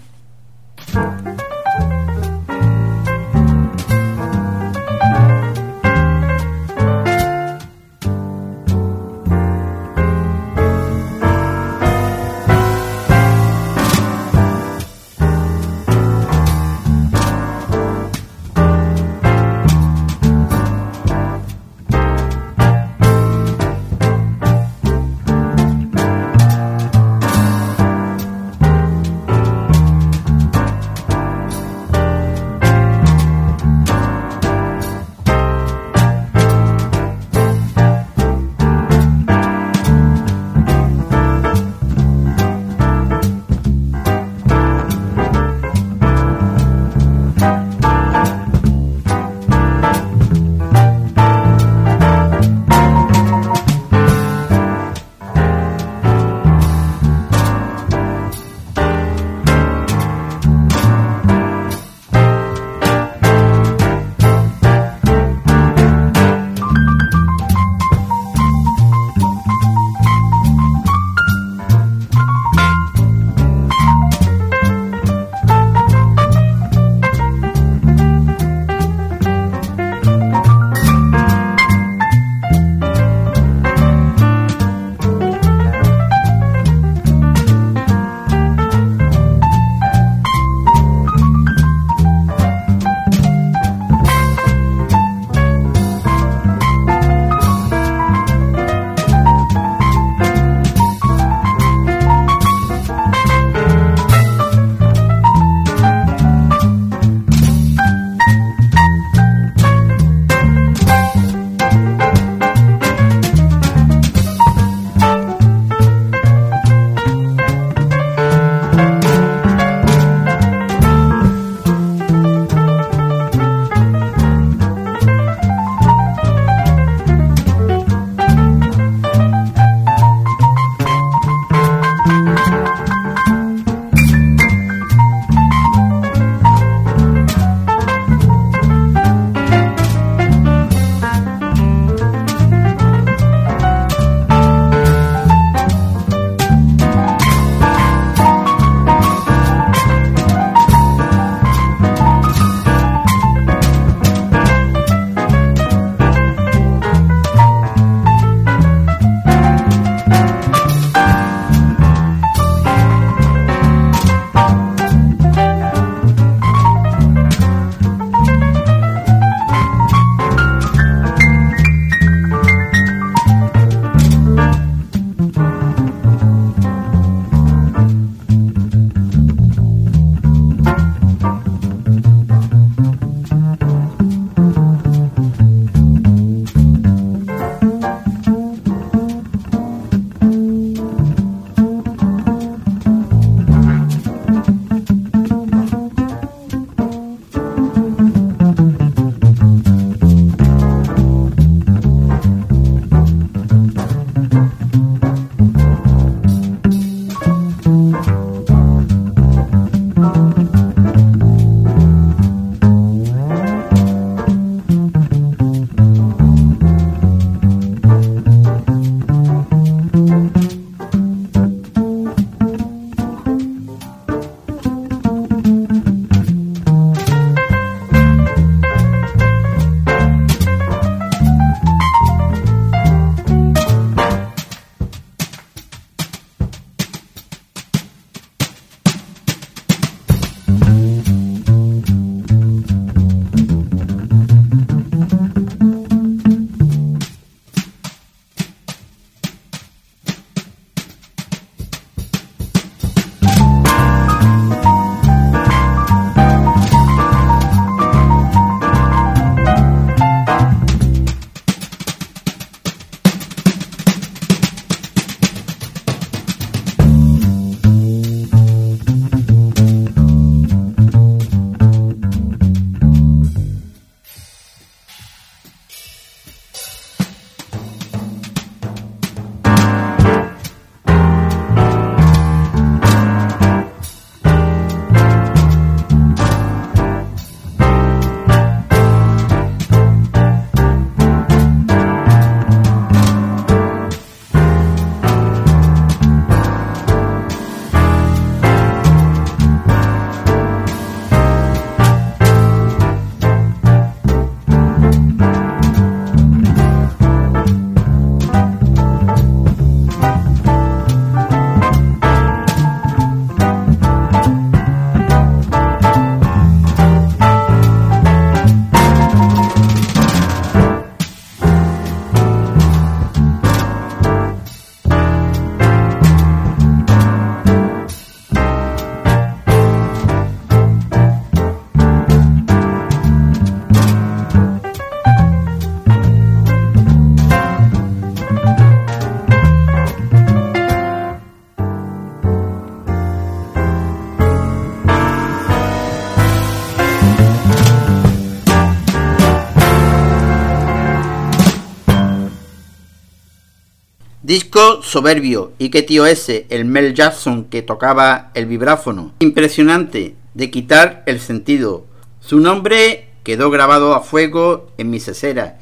Soberbio. 354.81 355.53
¿Y 355.57 355.69
qué 355.69 355.81
tío 355.81 356.05
ese? 356.05 356.45
El 356.49 356.65
Mel 356.65 356.93
Jackson 356.93 357.45
que 357.45 357.61
tocaba 357.61 358.31
el 358.33 358.45
vibráfono. 358.45 359.13
Impresionante, 359.19 360.15
de 360.33 360.51
quitar 360.51 361.03
el 361.05 361.19
sentido. 361.19 361.85
Su 362.19 362.39
nombre 362.39 363.09
quedó 363.23 363.49
grabado 363.49 363.93
a 363.93 364.01
fuego 364.01 364.71
en 364.77 364.89
mi 364.89 364.99
cesera 364.99 365.59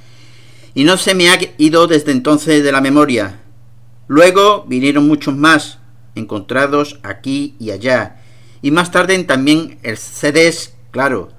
y 0.73 0.83
no 0.83 0.97
se 0.97 1.15
me 1.15 1.29
ha 1.29 1.37
ido 1.57 1.87
desde 1.87 2.11
entonces 2.11 2.63
de 2.63 2.71
la 2.71 2.81
memoria. 2.81 3.41
Luego 4.07 4.65
vinieron 4.67 5.07
muchos 5.07 5.35
más, 5.35 5.79
encontrados 6.15 6.99
aquí 7.03 7.55
y 7.59 7.71
allá, 7.71 8.21
y 8.61 8.71
más 8.71 8.91
tarde 8.91 9.21
también 9.23 9.77
el 9.83 9.97
CDs, 9.97 10.73
claro. 10.91 11.29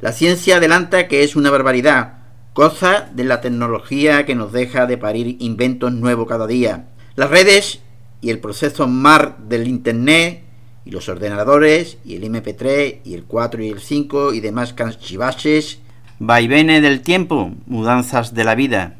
La 0.00 0.12
ciencia 0.12 0.56
adelanta 0.56 1.08
que 1.08 1.22
es 1.22 1.34
una 1.34 1.50
barbaridad, 1.50 2.23
cosa 2.54 3.10
de 3.12 3.24
la 3.24 3.40
tecnología 3.40 4.24
que 4.24 4.36
nos 4.36 4.52
deja 4.52 4.86
de 4.86 4.96
parir 4.96 5.36
inventos 5.40 5.92
nuevos 5.92 6.28
cada 6.28 6.46
día. 6.46 6.86
Las 7.16 7.28
redes 7.28 7.80
y 8.20 8.30
el 8.30 8.38
proceso 8.38 8.86
MAR 8.86 9.36
del 9.38 9.66
Internet 9.66 10.44
y 10.84 10.92
los 10.92 11.08
ordenadores 11.08 11.98
y 12.04 12.14
el 12.14 12.22
MP3 12.22 13.00
y 13.04 13.14
el 13.14 13.24
4 13.24 13.62
y 13.64 13.68
el 13.70 13.80
5 13.80 14.32
y 14.32 14.40
demás 14.40 14.72
canchivaches, 14.72 15.80
vaivenes 16.20 16.80
del 16.80 17.02
tiempo, 17.02 17.52
mudanzas 17.66 18.34
de 18.34 18.44
la 18.44 18.54
vida. 18.54 18.96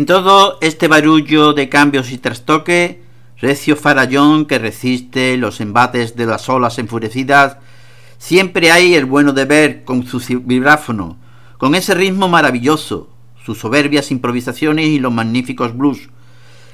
En 0.00 0.06
todo 0.06 0.56
este 0.62 0.88
barullo 0.88 1.52
de 1.52 1.68
cambios 1.68 2.10
y 2.10 2.16
trastoque, 2.16 3.02
recio 3.36 3.76
farallón 3.76 4.46
que 4.46 4.58
resiste 4.58 5.36
los 5.36 5.60
embates 5.60 6.16
de 6.16 6.24
las 6.24 6.48
olas 6.48 6.78
enfurecidas, 6.78 7.58
siempre 8.16 8.72
hay 8.72 8.94
el 8.94 9.04
bueno 9.04 9.34
de 9.34 9.44
ver 9.44 9.84
con 9.84 10.06
su 10.06 10.20
vibráfono, 10.42 11.18
con 11.58 11.74
ese 11.74 11.92
ritmo 11.92 12.28
maravilloso, 12.28 13.10
sus 13.44 13.58
soberbias 13.58 14.10
improvisaciones 14.10 14.86
y 14.86 15.00
los 15.00 15.12
magníficos 15.12 15.76
blues, 15.76 16.08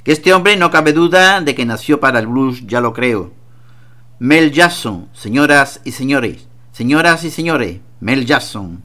que 0.05 0.13
este 0.13 0.33
hombre 0.33 0.57
no 0.57 0.71
cabe 0.71 0.93
duda 0.93 1.41
de 1.41 1.57
que 1.57 1.67
nació 1.67 1.99
para 1.99 2.21
el 2.21 2.29
blues, 2.29 2.65
ya 2.65 2.81
lo 2.81 2.93
creo. 2.93 3.33
Mel 4.21 4.53
Jackson, 4.53 5.09
señoras 5.13 5.81
y 5.83 5.91
señores, 5.91 6.47
señoras 6.71 7.25
y 7.25 7.33
señores, 7.33 7.81
Mel 7.99 8.25
Jackson. 8.25 8.85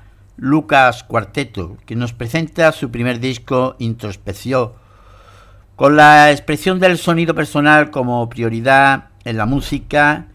Lucas 0.37 1.03
Cuarteto, 1.03 1.77
que 1.85 1.95
nos 1.95 2.13
presenta 2.13 2.71
su 2.71 2.91
primer 2.91 3.19
disco, 3.19 3.75
Introspección, 3.79 4.71
con 5.75 5.95
la 5.95 6.31
expresión 6.31 6.79
del 6.79 6.97
sonido 6.97 7.35
personal 7.35 7.91
como 7.91 8.27
prioridad 8.29 9.09
en 9.23 9.37
la 9.37 9.45
música. 9.45 10.27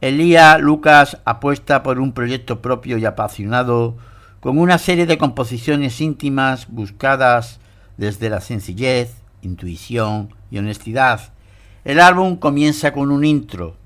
Elías 0.00 0.60
Lucas 0.60 1.18
apuesta 1.24 1.82
por 1.82 1.98
un 1.98 2.12
proyecto 2.12 2.60
propio 2.62 2.98
y 2.98 3.04
apasionado, 3.04 3.96
con 4.40 4.58
una 4.58 4.78
serie 4.78 5.06
de 5.06 5.18
composiciones 5.18 6.00
íntimas 6.00 6.66
buscadas 6.68 7.60
desde 7.96 8.30
la 8.30 8.40
sencillez, 8.40 9.14
intuición 9.42 10.34
y 10.50 10.58
honestidad. 10.58 11.32
El 11.84 12.00
álbum 12.00 12.36
comienza 12.36 12.92
con 12.92 13.10
un 13.10 13.24
intro, 13.24 13.76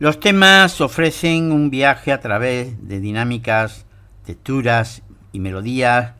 Los 0.00 0.18
temas 0.18 0.80
ofrecen 0.80 1.52
un 1.52 1.68
viaje 1.68 2.10
a 2.10 2.20
través 2.20 2.88
de 2.88 3.00
dinámicas, 3.00 3.84
texturas 4.24 5.02
y 5.30 5.40
melodías, 5.40 6.14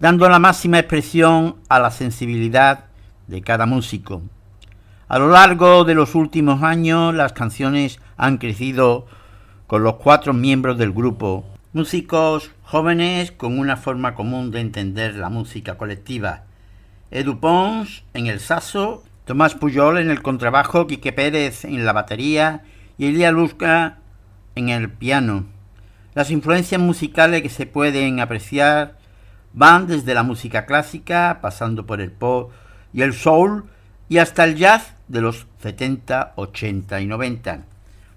dando 0.00 0.28
la 0.28 0.40
máxima 0.40 0.80
expresión 0.80 1.54
a 1.68 1.78
la 1.78 1.92
sensibilidad 1.92 2.86
de 3.28 3.40
cada 3.40 3.66
músico. 3.66 4.22
A 5.06 5.20
lo 5.20 5.28
largo 5.28 5.84
de 5.84 5.94
los 5.94 6.16
últimos 6.16 6.64
años 6.64 7.14
las 7.14 7.32
canciones 7.32 8.00
han 8.16 8.38
crecido 8.38 9.06
con 9.68 9.84
los 9.84 9.94
cuatro 9.94 10.32
miembros 10.32 10.76
del 10.76 10.90
grupo, 10.90 11.44
músicos 11.72 12.50
jóvenes 12.64 13.30
con 13.30 13.60
una 13.60 13.76
forma 13.76 14.16
común 14.16 14.50
de 14.50 14.58
entender 14.58 15.14
la 15.14 15.28
música 15.28 15.78
colectiva. 15.78 16.46
Edu 17.12 17.38
Pons 17.38 18.02
en 18.12 18.26
el 18.26 18.40
saso, 18.40 19.04
Tomás 19.24 19.54
Puyol 19.54 19.98
en 19.98 20.10
el 20.10 20.20
contrabajo, 20.20 20.88
Quique 20.88 21.12
Pérez 21.12 21.64
en 21.64 21.84
la 21.84 21.92
batería 21.92 22.64
y 23.00 23.06
Elia 23.06 23.32
Luzca 23.32 23.96
en 24.54 24.68
el 24.68 24.90
piano. 24.90 25.46
Las 26.12 26.30
influencias 26.30 26.78
musicales 26.78 27.40
que 27.40 27.48
se 27.48 27.64
pueden 27.64 28.20
apreciar 28.20 28.98
van 29.54 29.86
desde 29.86 30.12
la 30.12 30.22
música 30.22 30.66
clásica, 30.66 31.38
pasando 31.40 31.86
por 31.86 32.02
el 32.02 32.12
pop 32.12 32.52
y 32.92 33.00
el 33.00 33.14
soul, 33.14 33.64
y 34.10 34.18
hasta 34.18 34.44
el 34.44 34.56
jazz 34.56 34.92
de 35.08 35.22
los 35.22 35.46
70, 35.62 36.34
80 36.36 37.00
y 37.00 37.06
90. 37.06 37.62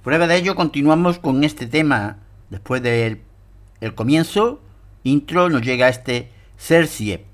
Prueba 0.04 0.28
de 0.28 0.36
ello 0.36 0.54
continuamos 0.54 1.18
con 1.18 1.46
este 1.46 1.66
tema. 1.66 2.18
Después 2.50 2.84
del 2.84 3.22
el 3.80 3.96
comienzo, 3.96 4.62
intro, 5.04 5.48
nos 5.48 5.62
llega 5.62 5.88
este 5.88 6.30
Cerciep. 6.58 7.33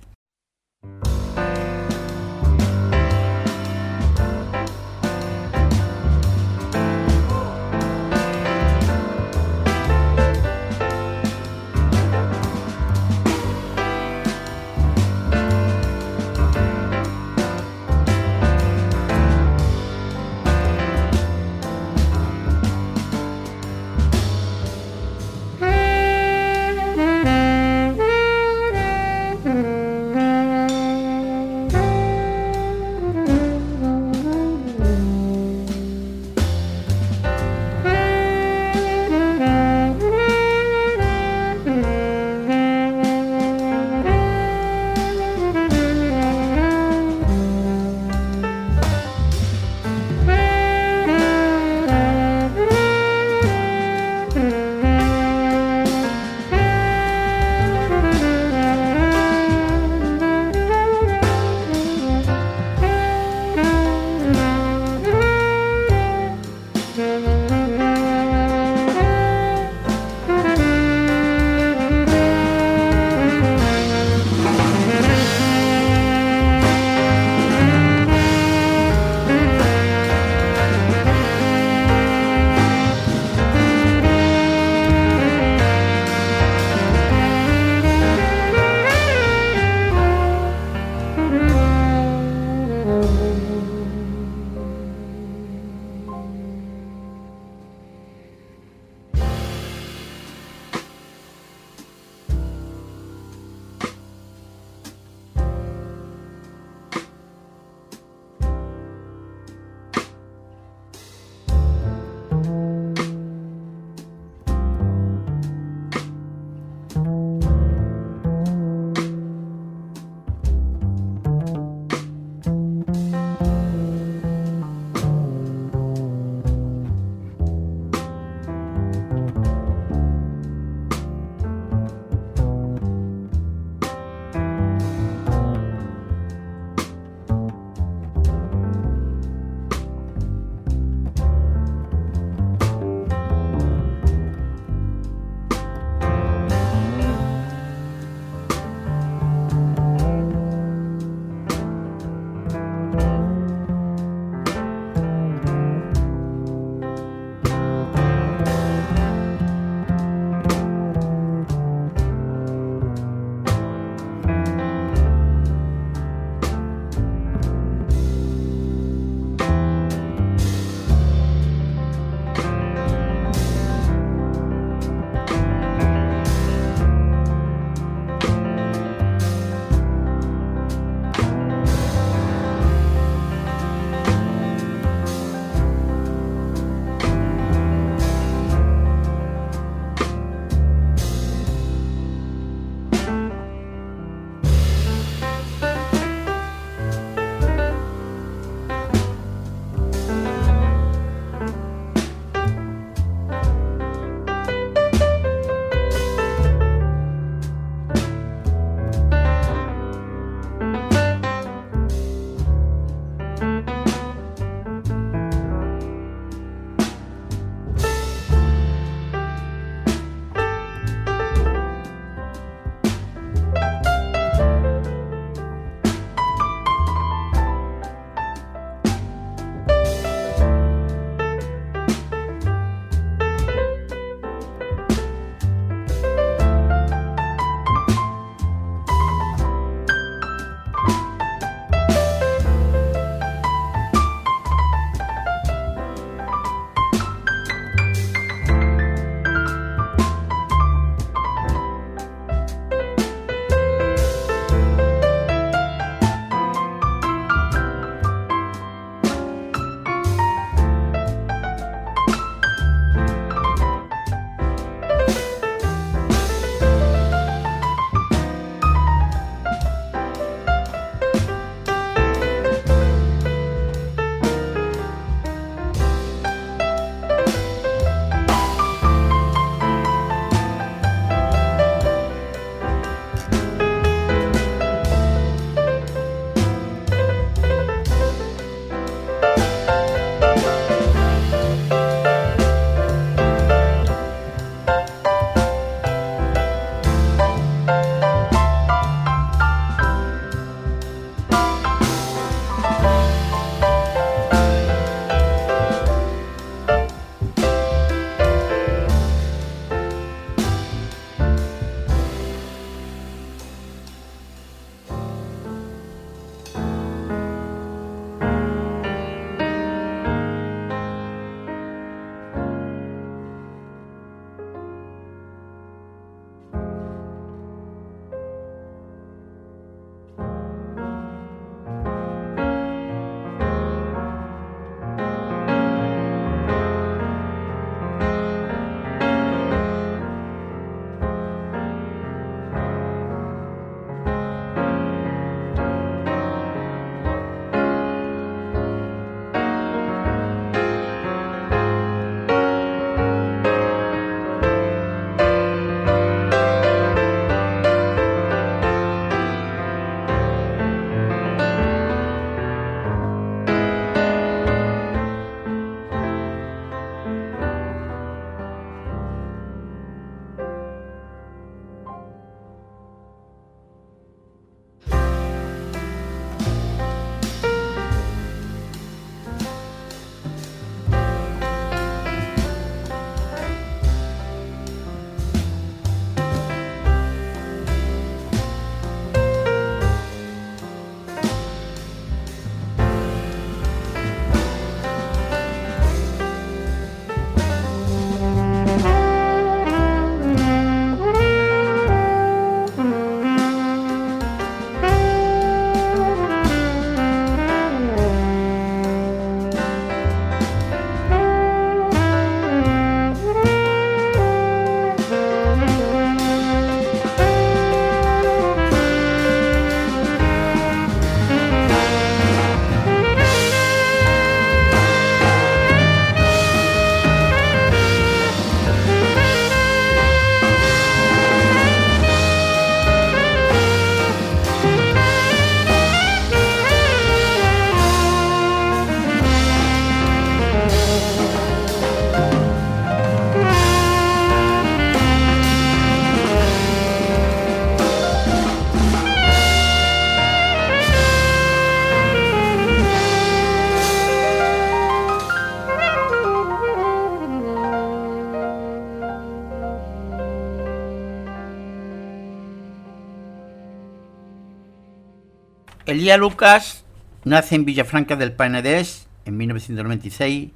Elías 466.10 466.22
Lucas 466.22 466.86
nace 467.24 467.54
en 467.54 467.66
Villafranca 467.66 468.16
del 468.16 468.32
Penedés 468.32 469.08
en 469.26 469.38
1996, 469.38 470.50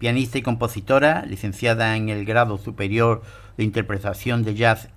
pianista 0.00 0.38
y 0.38 0.42
compositora, 0.42 1.24
licenciada 1.26 1.94
en 1.96 2.08
el 2.08 2.24
grado 2.24 2.58
superior 2.58 3.22
de 3.56 3.62
interpretación 3.62 4.42
de 4.42 4.56
jazz 4.56 4.88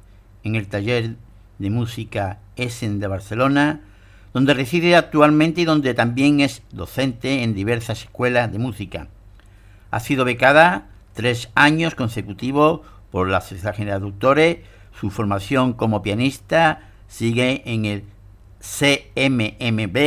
en 0.43 0.55
el 0.55 0.67
taller 0.67 1.13
de 1.59 1.69
música 1.69 2.39
Essen 2.55 2.99
de 2.99 3.05
Barcelona, 3.05 3.81
donde 4.33 4.55
reside 4.55 4.95
actualmente 4.95 5.61
y 5.61 5.65
donde 5.65 5.93
también 5.93 6.39
es 6.39 6.63
docente 6.71 7.43
en 7.43 7.53
diversas 7.53 8.01
escuelas 8.01 8.51
de 8.51 8.57
música. 8.57 9.09
Ha 9.91 9.99
sido 9.99 10.25
becada 10.25 10.87
tres 11.13 11.51
años 11.53 11.93
consecutivos 11.93 12.81
por 13.11 13.29
la 13.29 13.41
Sociedad 13.41 13.75
General 13.75 13.99
de 13.99 14.07
Doctores. 14.07 14.57
Su 14.99 15.11
formación 15.11 15.73
como 15.73 16.01
pianista 16.01 16.89
sigue 17.07 17.61
en 17.71 17.85
el 17.85 18.05
CMMB, 18.59 19.97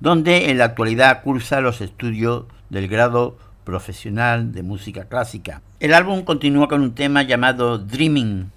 donde 0.00 0.50
en 0.50 0.58
la 0.58 0.64
actualidad 0.64 1.22
cursa 1.22 1.60
los 1.60 1.80
estudios 1.80 2.44
del 2.70 2.88
grado 2.88 3.36
profesional 3.64 4.52
de 4.52 4.62
música 4.62 5.08
clásica. 5.08 5.62
El 5.80 5.94
álbum 5.94 6.24
continúa 6.24 6.68
con 6.68 6.80
un 6.80 6.94
tema 6.94 7.22
llamado 7.22 7.78
Dreaming, 7.78 8.50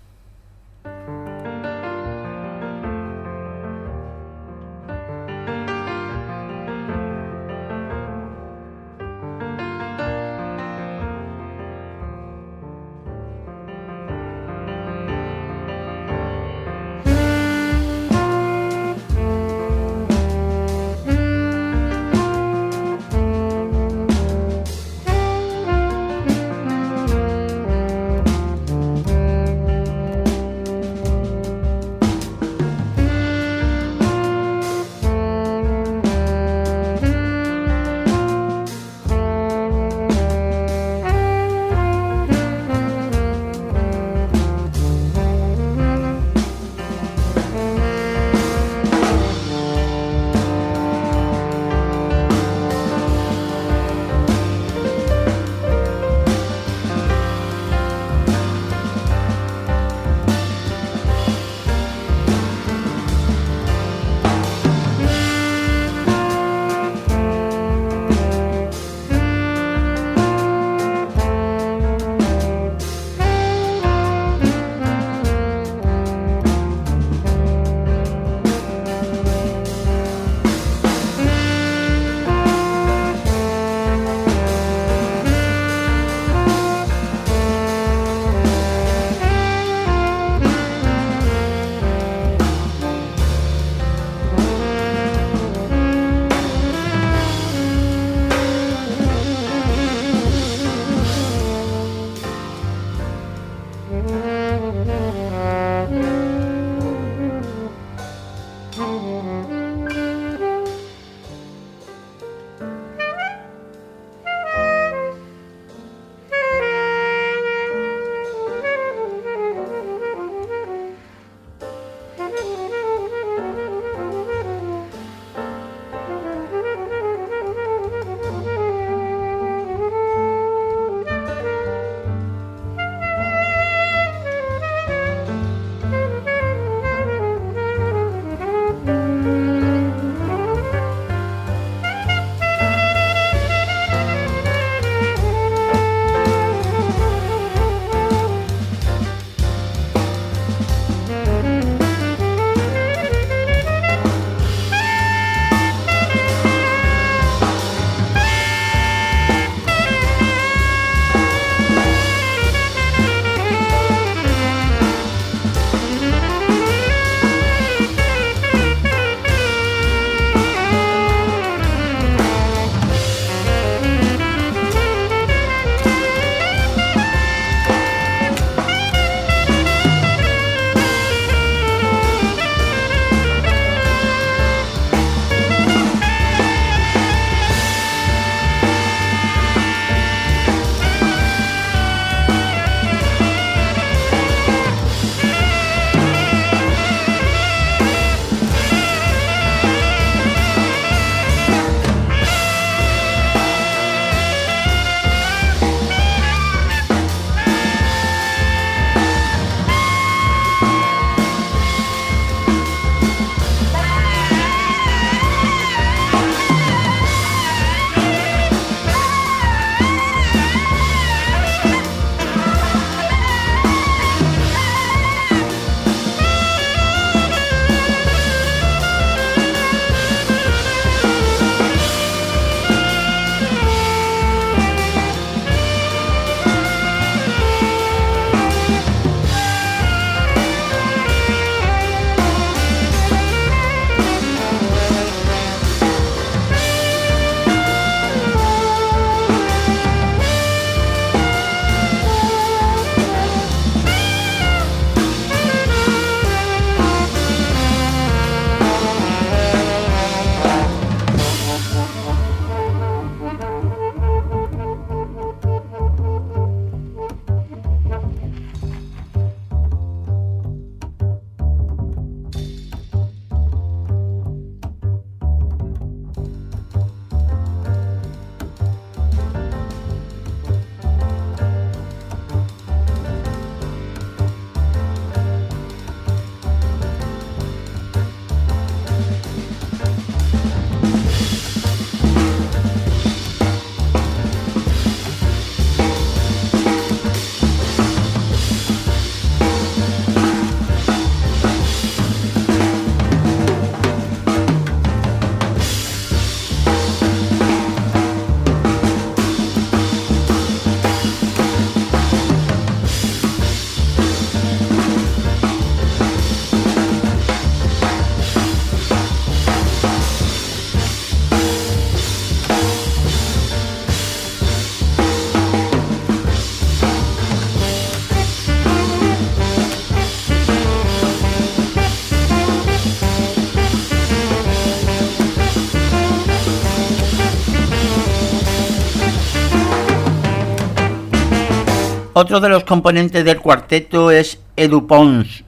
Otro 342.21 342.39
de 342.39 342.49
los 342.49 342.65
componentes 342.65 343.25
del 343.25 343.39
cuarteto 343.39 344.11
es 344.11 344.39
Edu 344.55 344.85
Pons, 344.85 345.43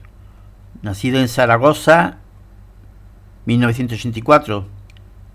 nacido 0.82 1.20
en 1.20 1.28
Zaragoza, 1.28 2.16
1984. 3.46 4.66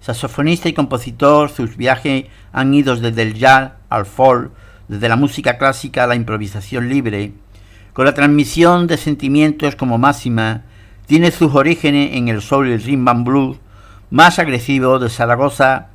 Saxofonista 0.01 0.67
y 0.67 0.73
compositor, 0.73 1.49
sus 1.49 1.77
viajes 1.77 2.25
han 2.51 2.73
ido 2.73 2.93
desde 2.97 3.21
el 3.21 3.35
jazz 3.35 3.71
al 3.87 4.05
folk, 4.05 4.51
desde 4.89 5.07
la 5.07 5.15
música 5.15 5.57
clásica 5.57 6.03
a 6.03 6.07
la 6.07 6.15
improvisación 6.15 6.89
libre. 6.89 7.31
Con 7.93 8.03
la 8.03 8.13
transmisión 8.13 8.87
de 8.87 8.97
sentimientos 8.97 9.77
como 9.77 9.97
máxima, 9.97 10.63
tiene 11.05 11.31
sus 11.31 11.55
orígenes 11.55 12.17
en 12.17 12.27
el 12.27 12.41
soul 12.41 12.67
y 12.67 12.73
el 12.73 12.83
rhythm 12.83 13.07
and 13.07 13.25
blues 13.25 13.57
más 14.11 14.39
agresivo 14.39 14.99
de 14.99 15.09
Zaragoza 15.09 15.87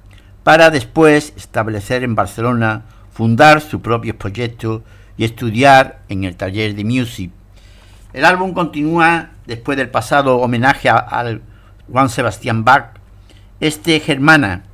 para 0.43 0.71
después 0.71 1.35
establecer 1.37 2.03
en 2.03 2.15
Barcelona, 2.15 2.87
fundar 3.13 3.61
su 3.61 3.83
propio 3.83 4.17
proyecto 4.17 4.83
y 5.17 5.25
estudiar 5.25 6.01
en 6.09 6.25
el 6.25 6.37
taller 6.37 6.75
de 6.75 6.85
music. 6.85 7.31
El 8.13 8.25
álbum 8.25 8.53
continúa 8.53 9.31
después 9.47 9.77
del 9.77 9.91
pasado 9.91 10.39
homenaje 10.39 10.89
al 10.89 11.43
Juan 11.91 12.09
Sebastián 12.09 12.65
Bach, 12.65 12.93
este 13.61 14.01
Germana, 14.01 14.65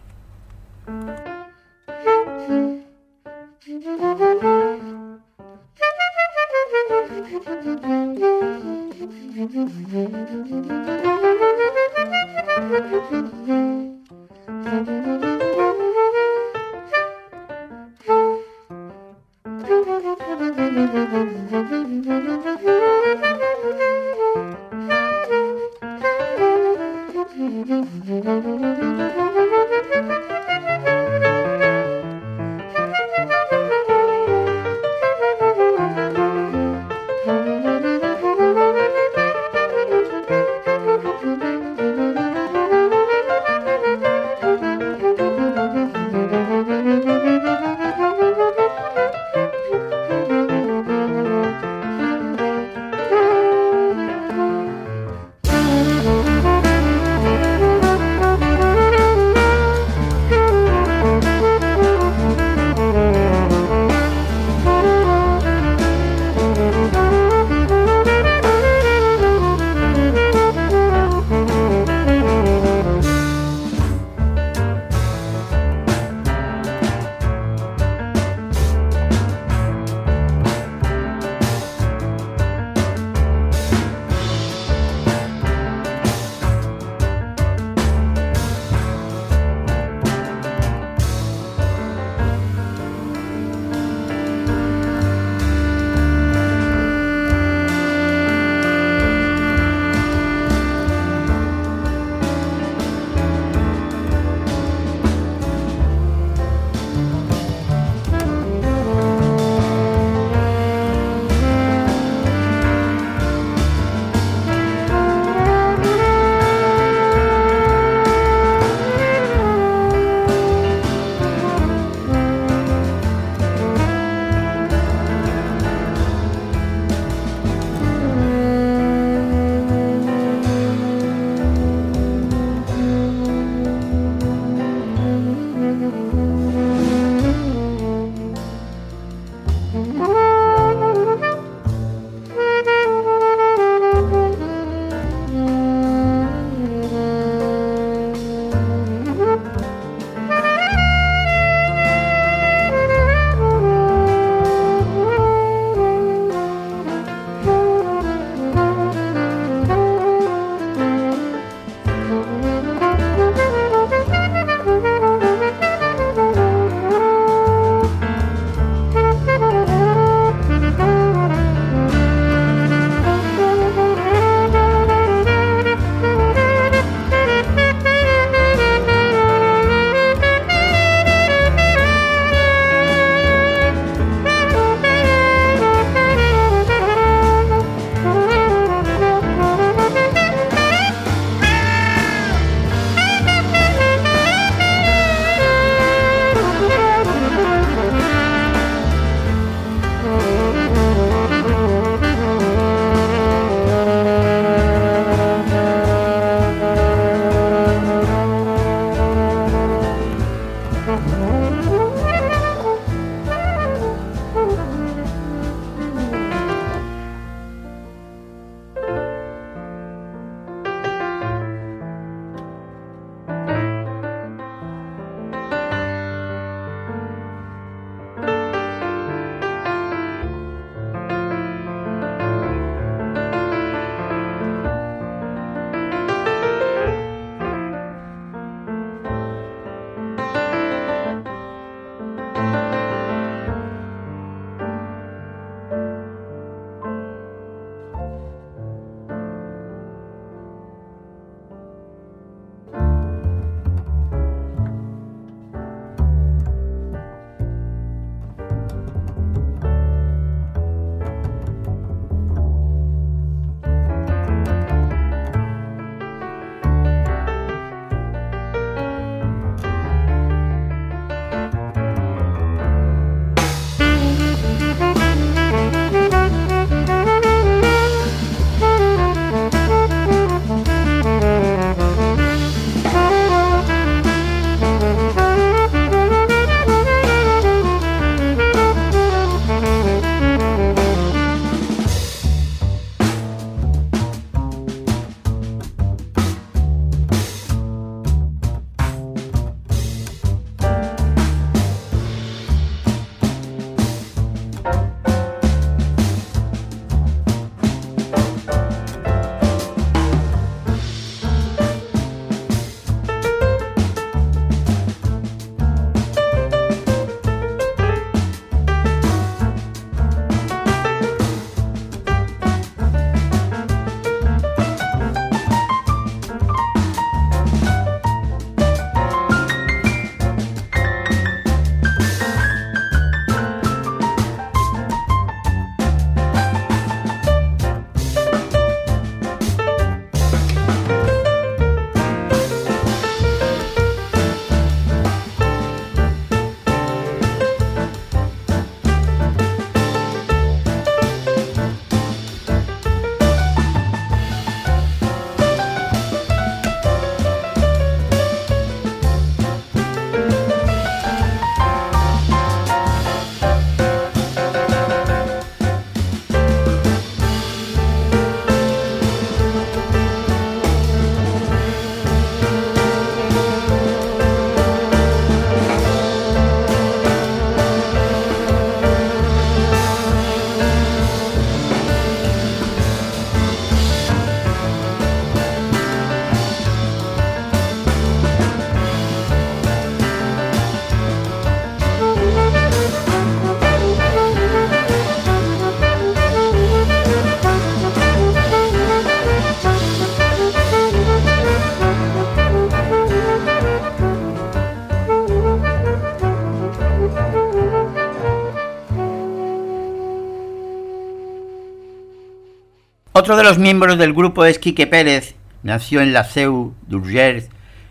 Otro 413.21 413.37
de 413.37 413.45
los 413.45 413.59
miembros 413.59 413.99
del 413.99 414.15
grupo 414.15 414.47
es 414.47 414.59
Quique 414.59 414.87
Pérez, 414.87 415.35
nació 415.63 416.01
en 416.01 416.15
la 416.15 416.25
CEU 416.25 416.75
d'Urgers 416.87 417.51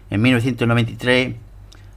en 0.10 0.24
1993, 0.24 1.36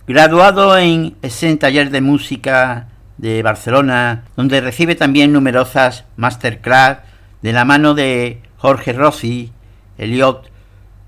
graduado 0.06 0.76
en 0.76 1.16
el 1.22 1.58
Taller 1.58 1.88
de 1.88 2.02
Música 2.02 2.88
de 3.16 3.42
Barcelona, 3.42 4.24
donde 4.36 4.60
recibe 4.60 4.96
también 4.96 5.32
numerosas 5.32 6.04
masterclass 6.16 6.98
de 7.40 7.54
la 7.54 7.64
mano 7.64 7.94
de 7.94 8.42
Jorge 8.58 8.92
Rossi, 8.92 9.50
Eliot 9.96 10.50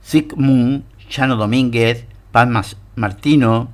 Zygmunt, 0.03 0.87
Chano 1.11 1.37
Domínguez, 1.37 2.07
Paz 2.33 2.49
Martino, 2.97 3.69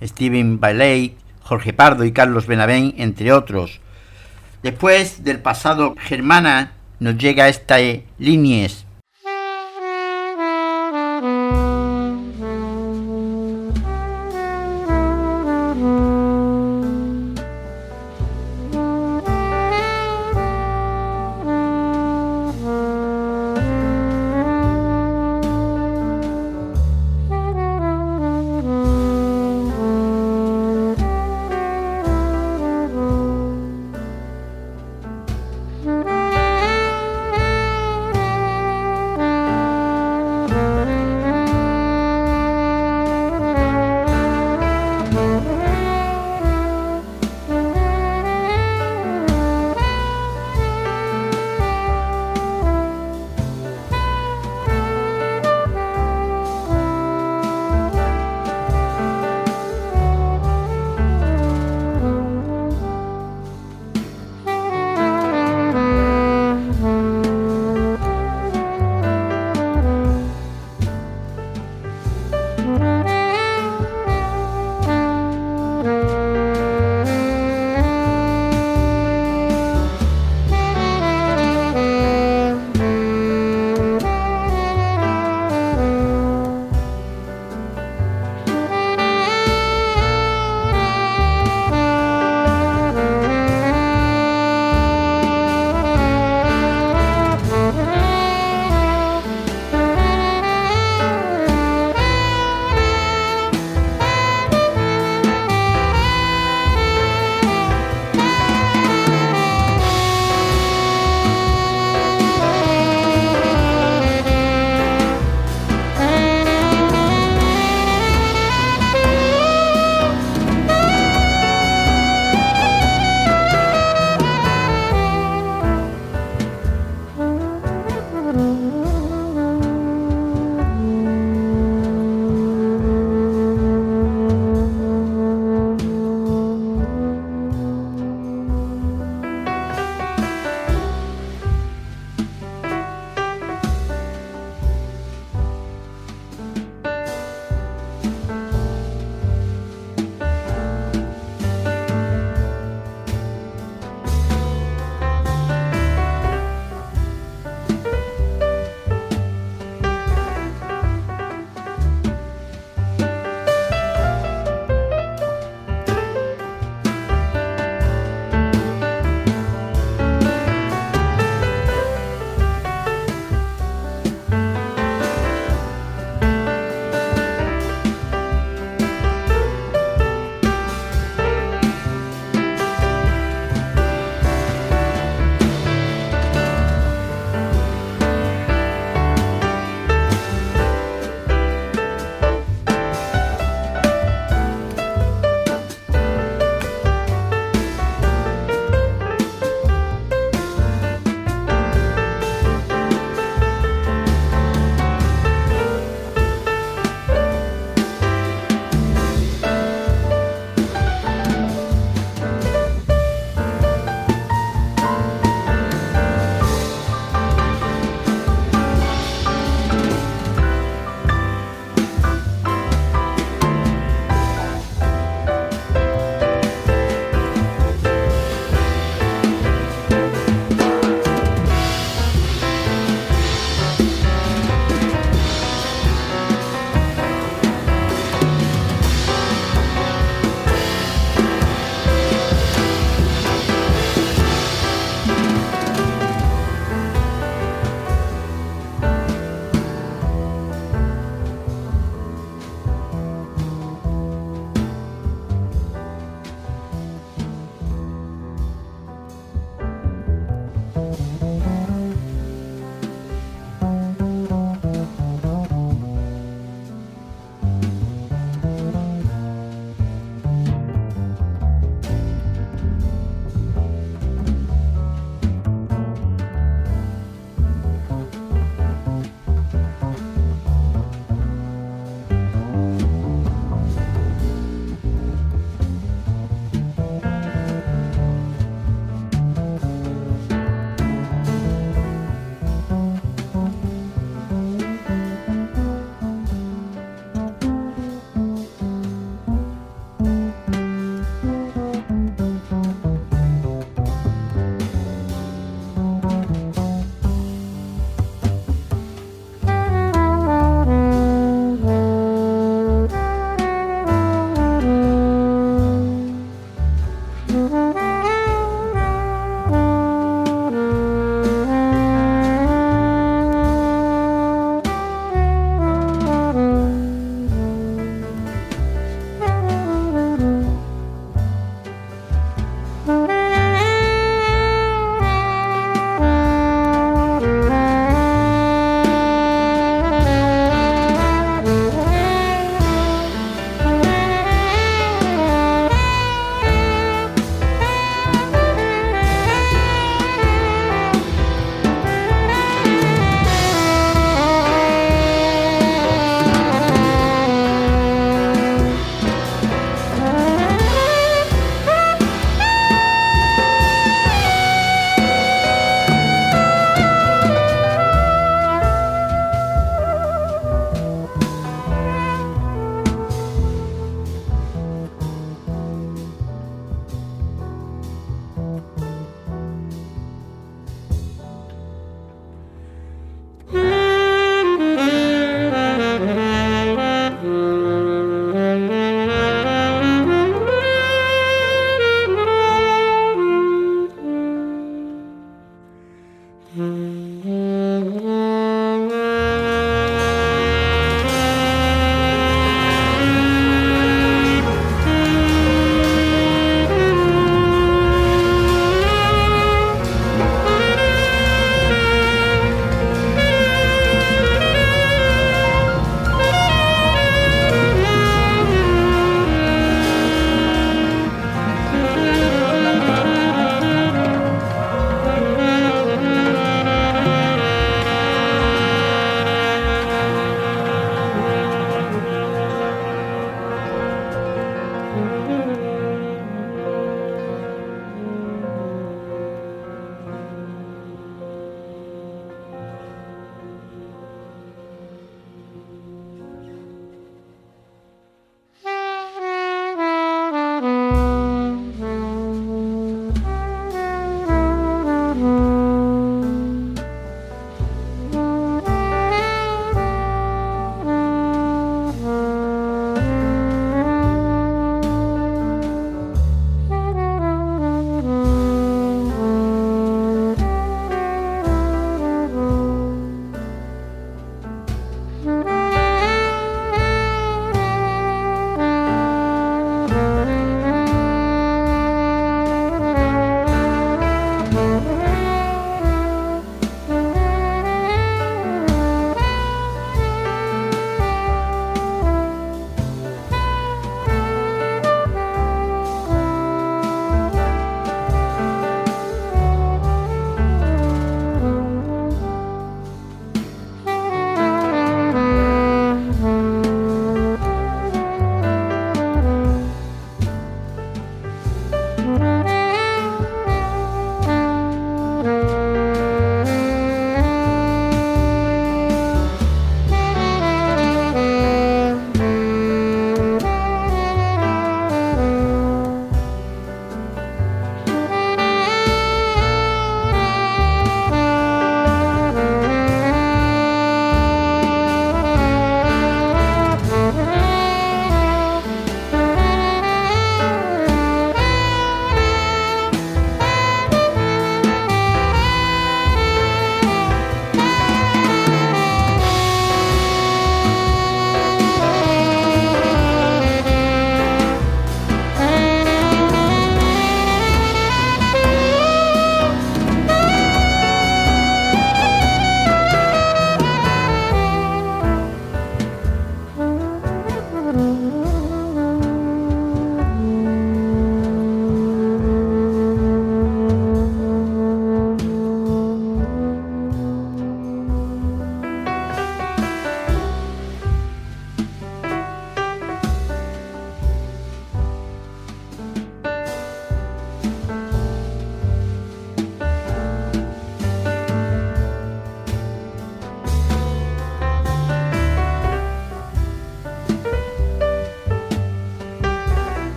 Steven 0.00 0.60
Bailey, 0.60 1.16
Jorge 1.42 1.72
Pardo 1.72 2.04
y 2.04 2.12
Carlos 2.12 2.46
Benavén, 2.46 2.94
entre 2.98 3.32
otros. 3.32 3.80
Después 4.62 5.24
del 5.24 5.40
pasado 5.40 5.96
germana 5.98 6.74
nos 7.00 7.18
llega 7.18 7.48
esta 7.48 7.76
líneas 8.18 8.86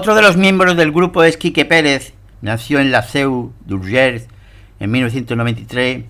Otro 0.00 0.14
de 0.14 0.22
los 0.22 0.38
miembros 0.38 0.78
del 0.78 0.92
grupo 0.92 1.24
es 1.24 1.36
Quique 1.36 1.66
Pérez, 1.66 2.14
nació 2.40 2.80
en 2.80 2.90
la 2.90 3.02
Seu 3.02 3.52
d'Urgers 3.66 4.28
en 4.78 4.90
1993, 4.92 6.04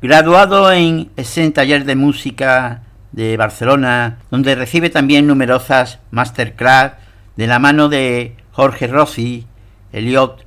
graduado 0.00 0.72
en 0.72 1.10
Essen 1.18 1.52
Taller 1.52 1.84
de 1.84 1.94
Música 1.94 2.84
de 3.12 3.36
Barcelona, 3.36 4.20
donde 4.30 4.54
recibe 4.54 4.88
también 4.88 5.26
numerosas 5.26 5.98
masterclass 6.10 6.92
de 7.36 7.46
la 7.46 7.58
mano 7.58 7.90
de 7.90 8.34
Jorge 8.52 8.86
Rossi, 8.86 9.46
Eliot 9.92 10.46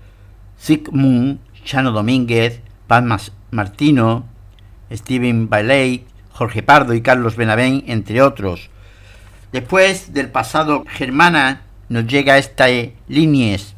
Sigmund, 0.58 1.38
Chano 1.64 1.92
Domínguez, 1.92 2.62
Paz 2.88 3.32
Martino, 3.52 4.26
Steven 4.92 5.50
Bailey, 5.50 6.08
Jorge 6.32 6.64
Pardo 6.64 6.96
y 6.96 7.02
Carlos 7.02 7.36
Benavén, 7.36 7.84
entre 7.86 8.24
otros. 8.24 8.72
Después 9.52 10.16
del 10.16 10.32
pasado 10.32 10.84
germana 10.88 11.62
nos 11.92 12.08
llega 12.08 12.38
esta 12.38 12.68
líneas 13.10 13.76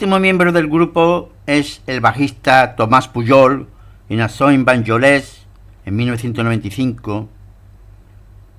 último 0.00 0.18
miembro 0.18 0.50
del 0.50 0.66
grupo 0.66 1.30
es 1.44 1.82
el 1.86 2.00
bajista 2.00 2.74
Tomás 2.74 3.06
Pujol, 3.06 3.68
y 4.08 4.16
nació 4.16 4.48
en 4.50 4.64
Banjolés 4.64 5.44
en 5.84 5.94
1995. 5.94 7.28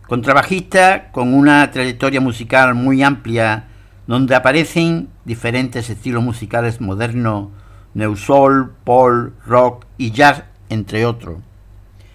Contrabajista 0.07 1.09
con 1.11 1.33
una 1.33 1.71
trayectoria 1.71 2.21
musical 2.21 2.75
muy 2.75 3.01
amplia, 3.01 3.63
donde 4.05 4.35
aparecen 4.35 5.09
diferentes 5.25 5.89
estilos 5.89 6.21
musicales 6.21 6.79
modernos, 6.79 7.47
neusol, 7.95 8.75
pop, 8.83 9.31
rock 9.43 9.85
y 9.97 10.11
jazz, 10.11 10.43
entre 10.69 11.07
otros. 11.07 11.39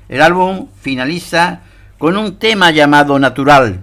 El 0.09 0.23
álbum 0.23 0.69
finaliza 0.81 1.63
con 1.99 2.17
un 2.17 2.37
tema 2.37 2.71
llamado 2.71 3.19
Natural, 3.19 3.83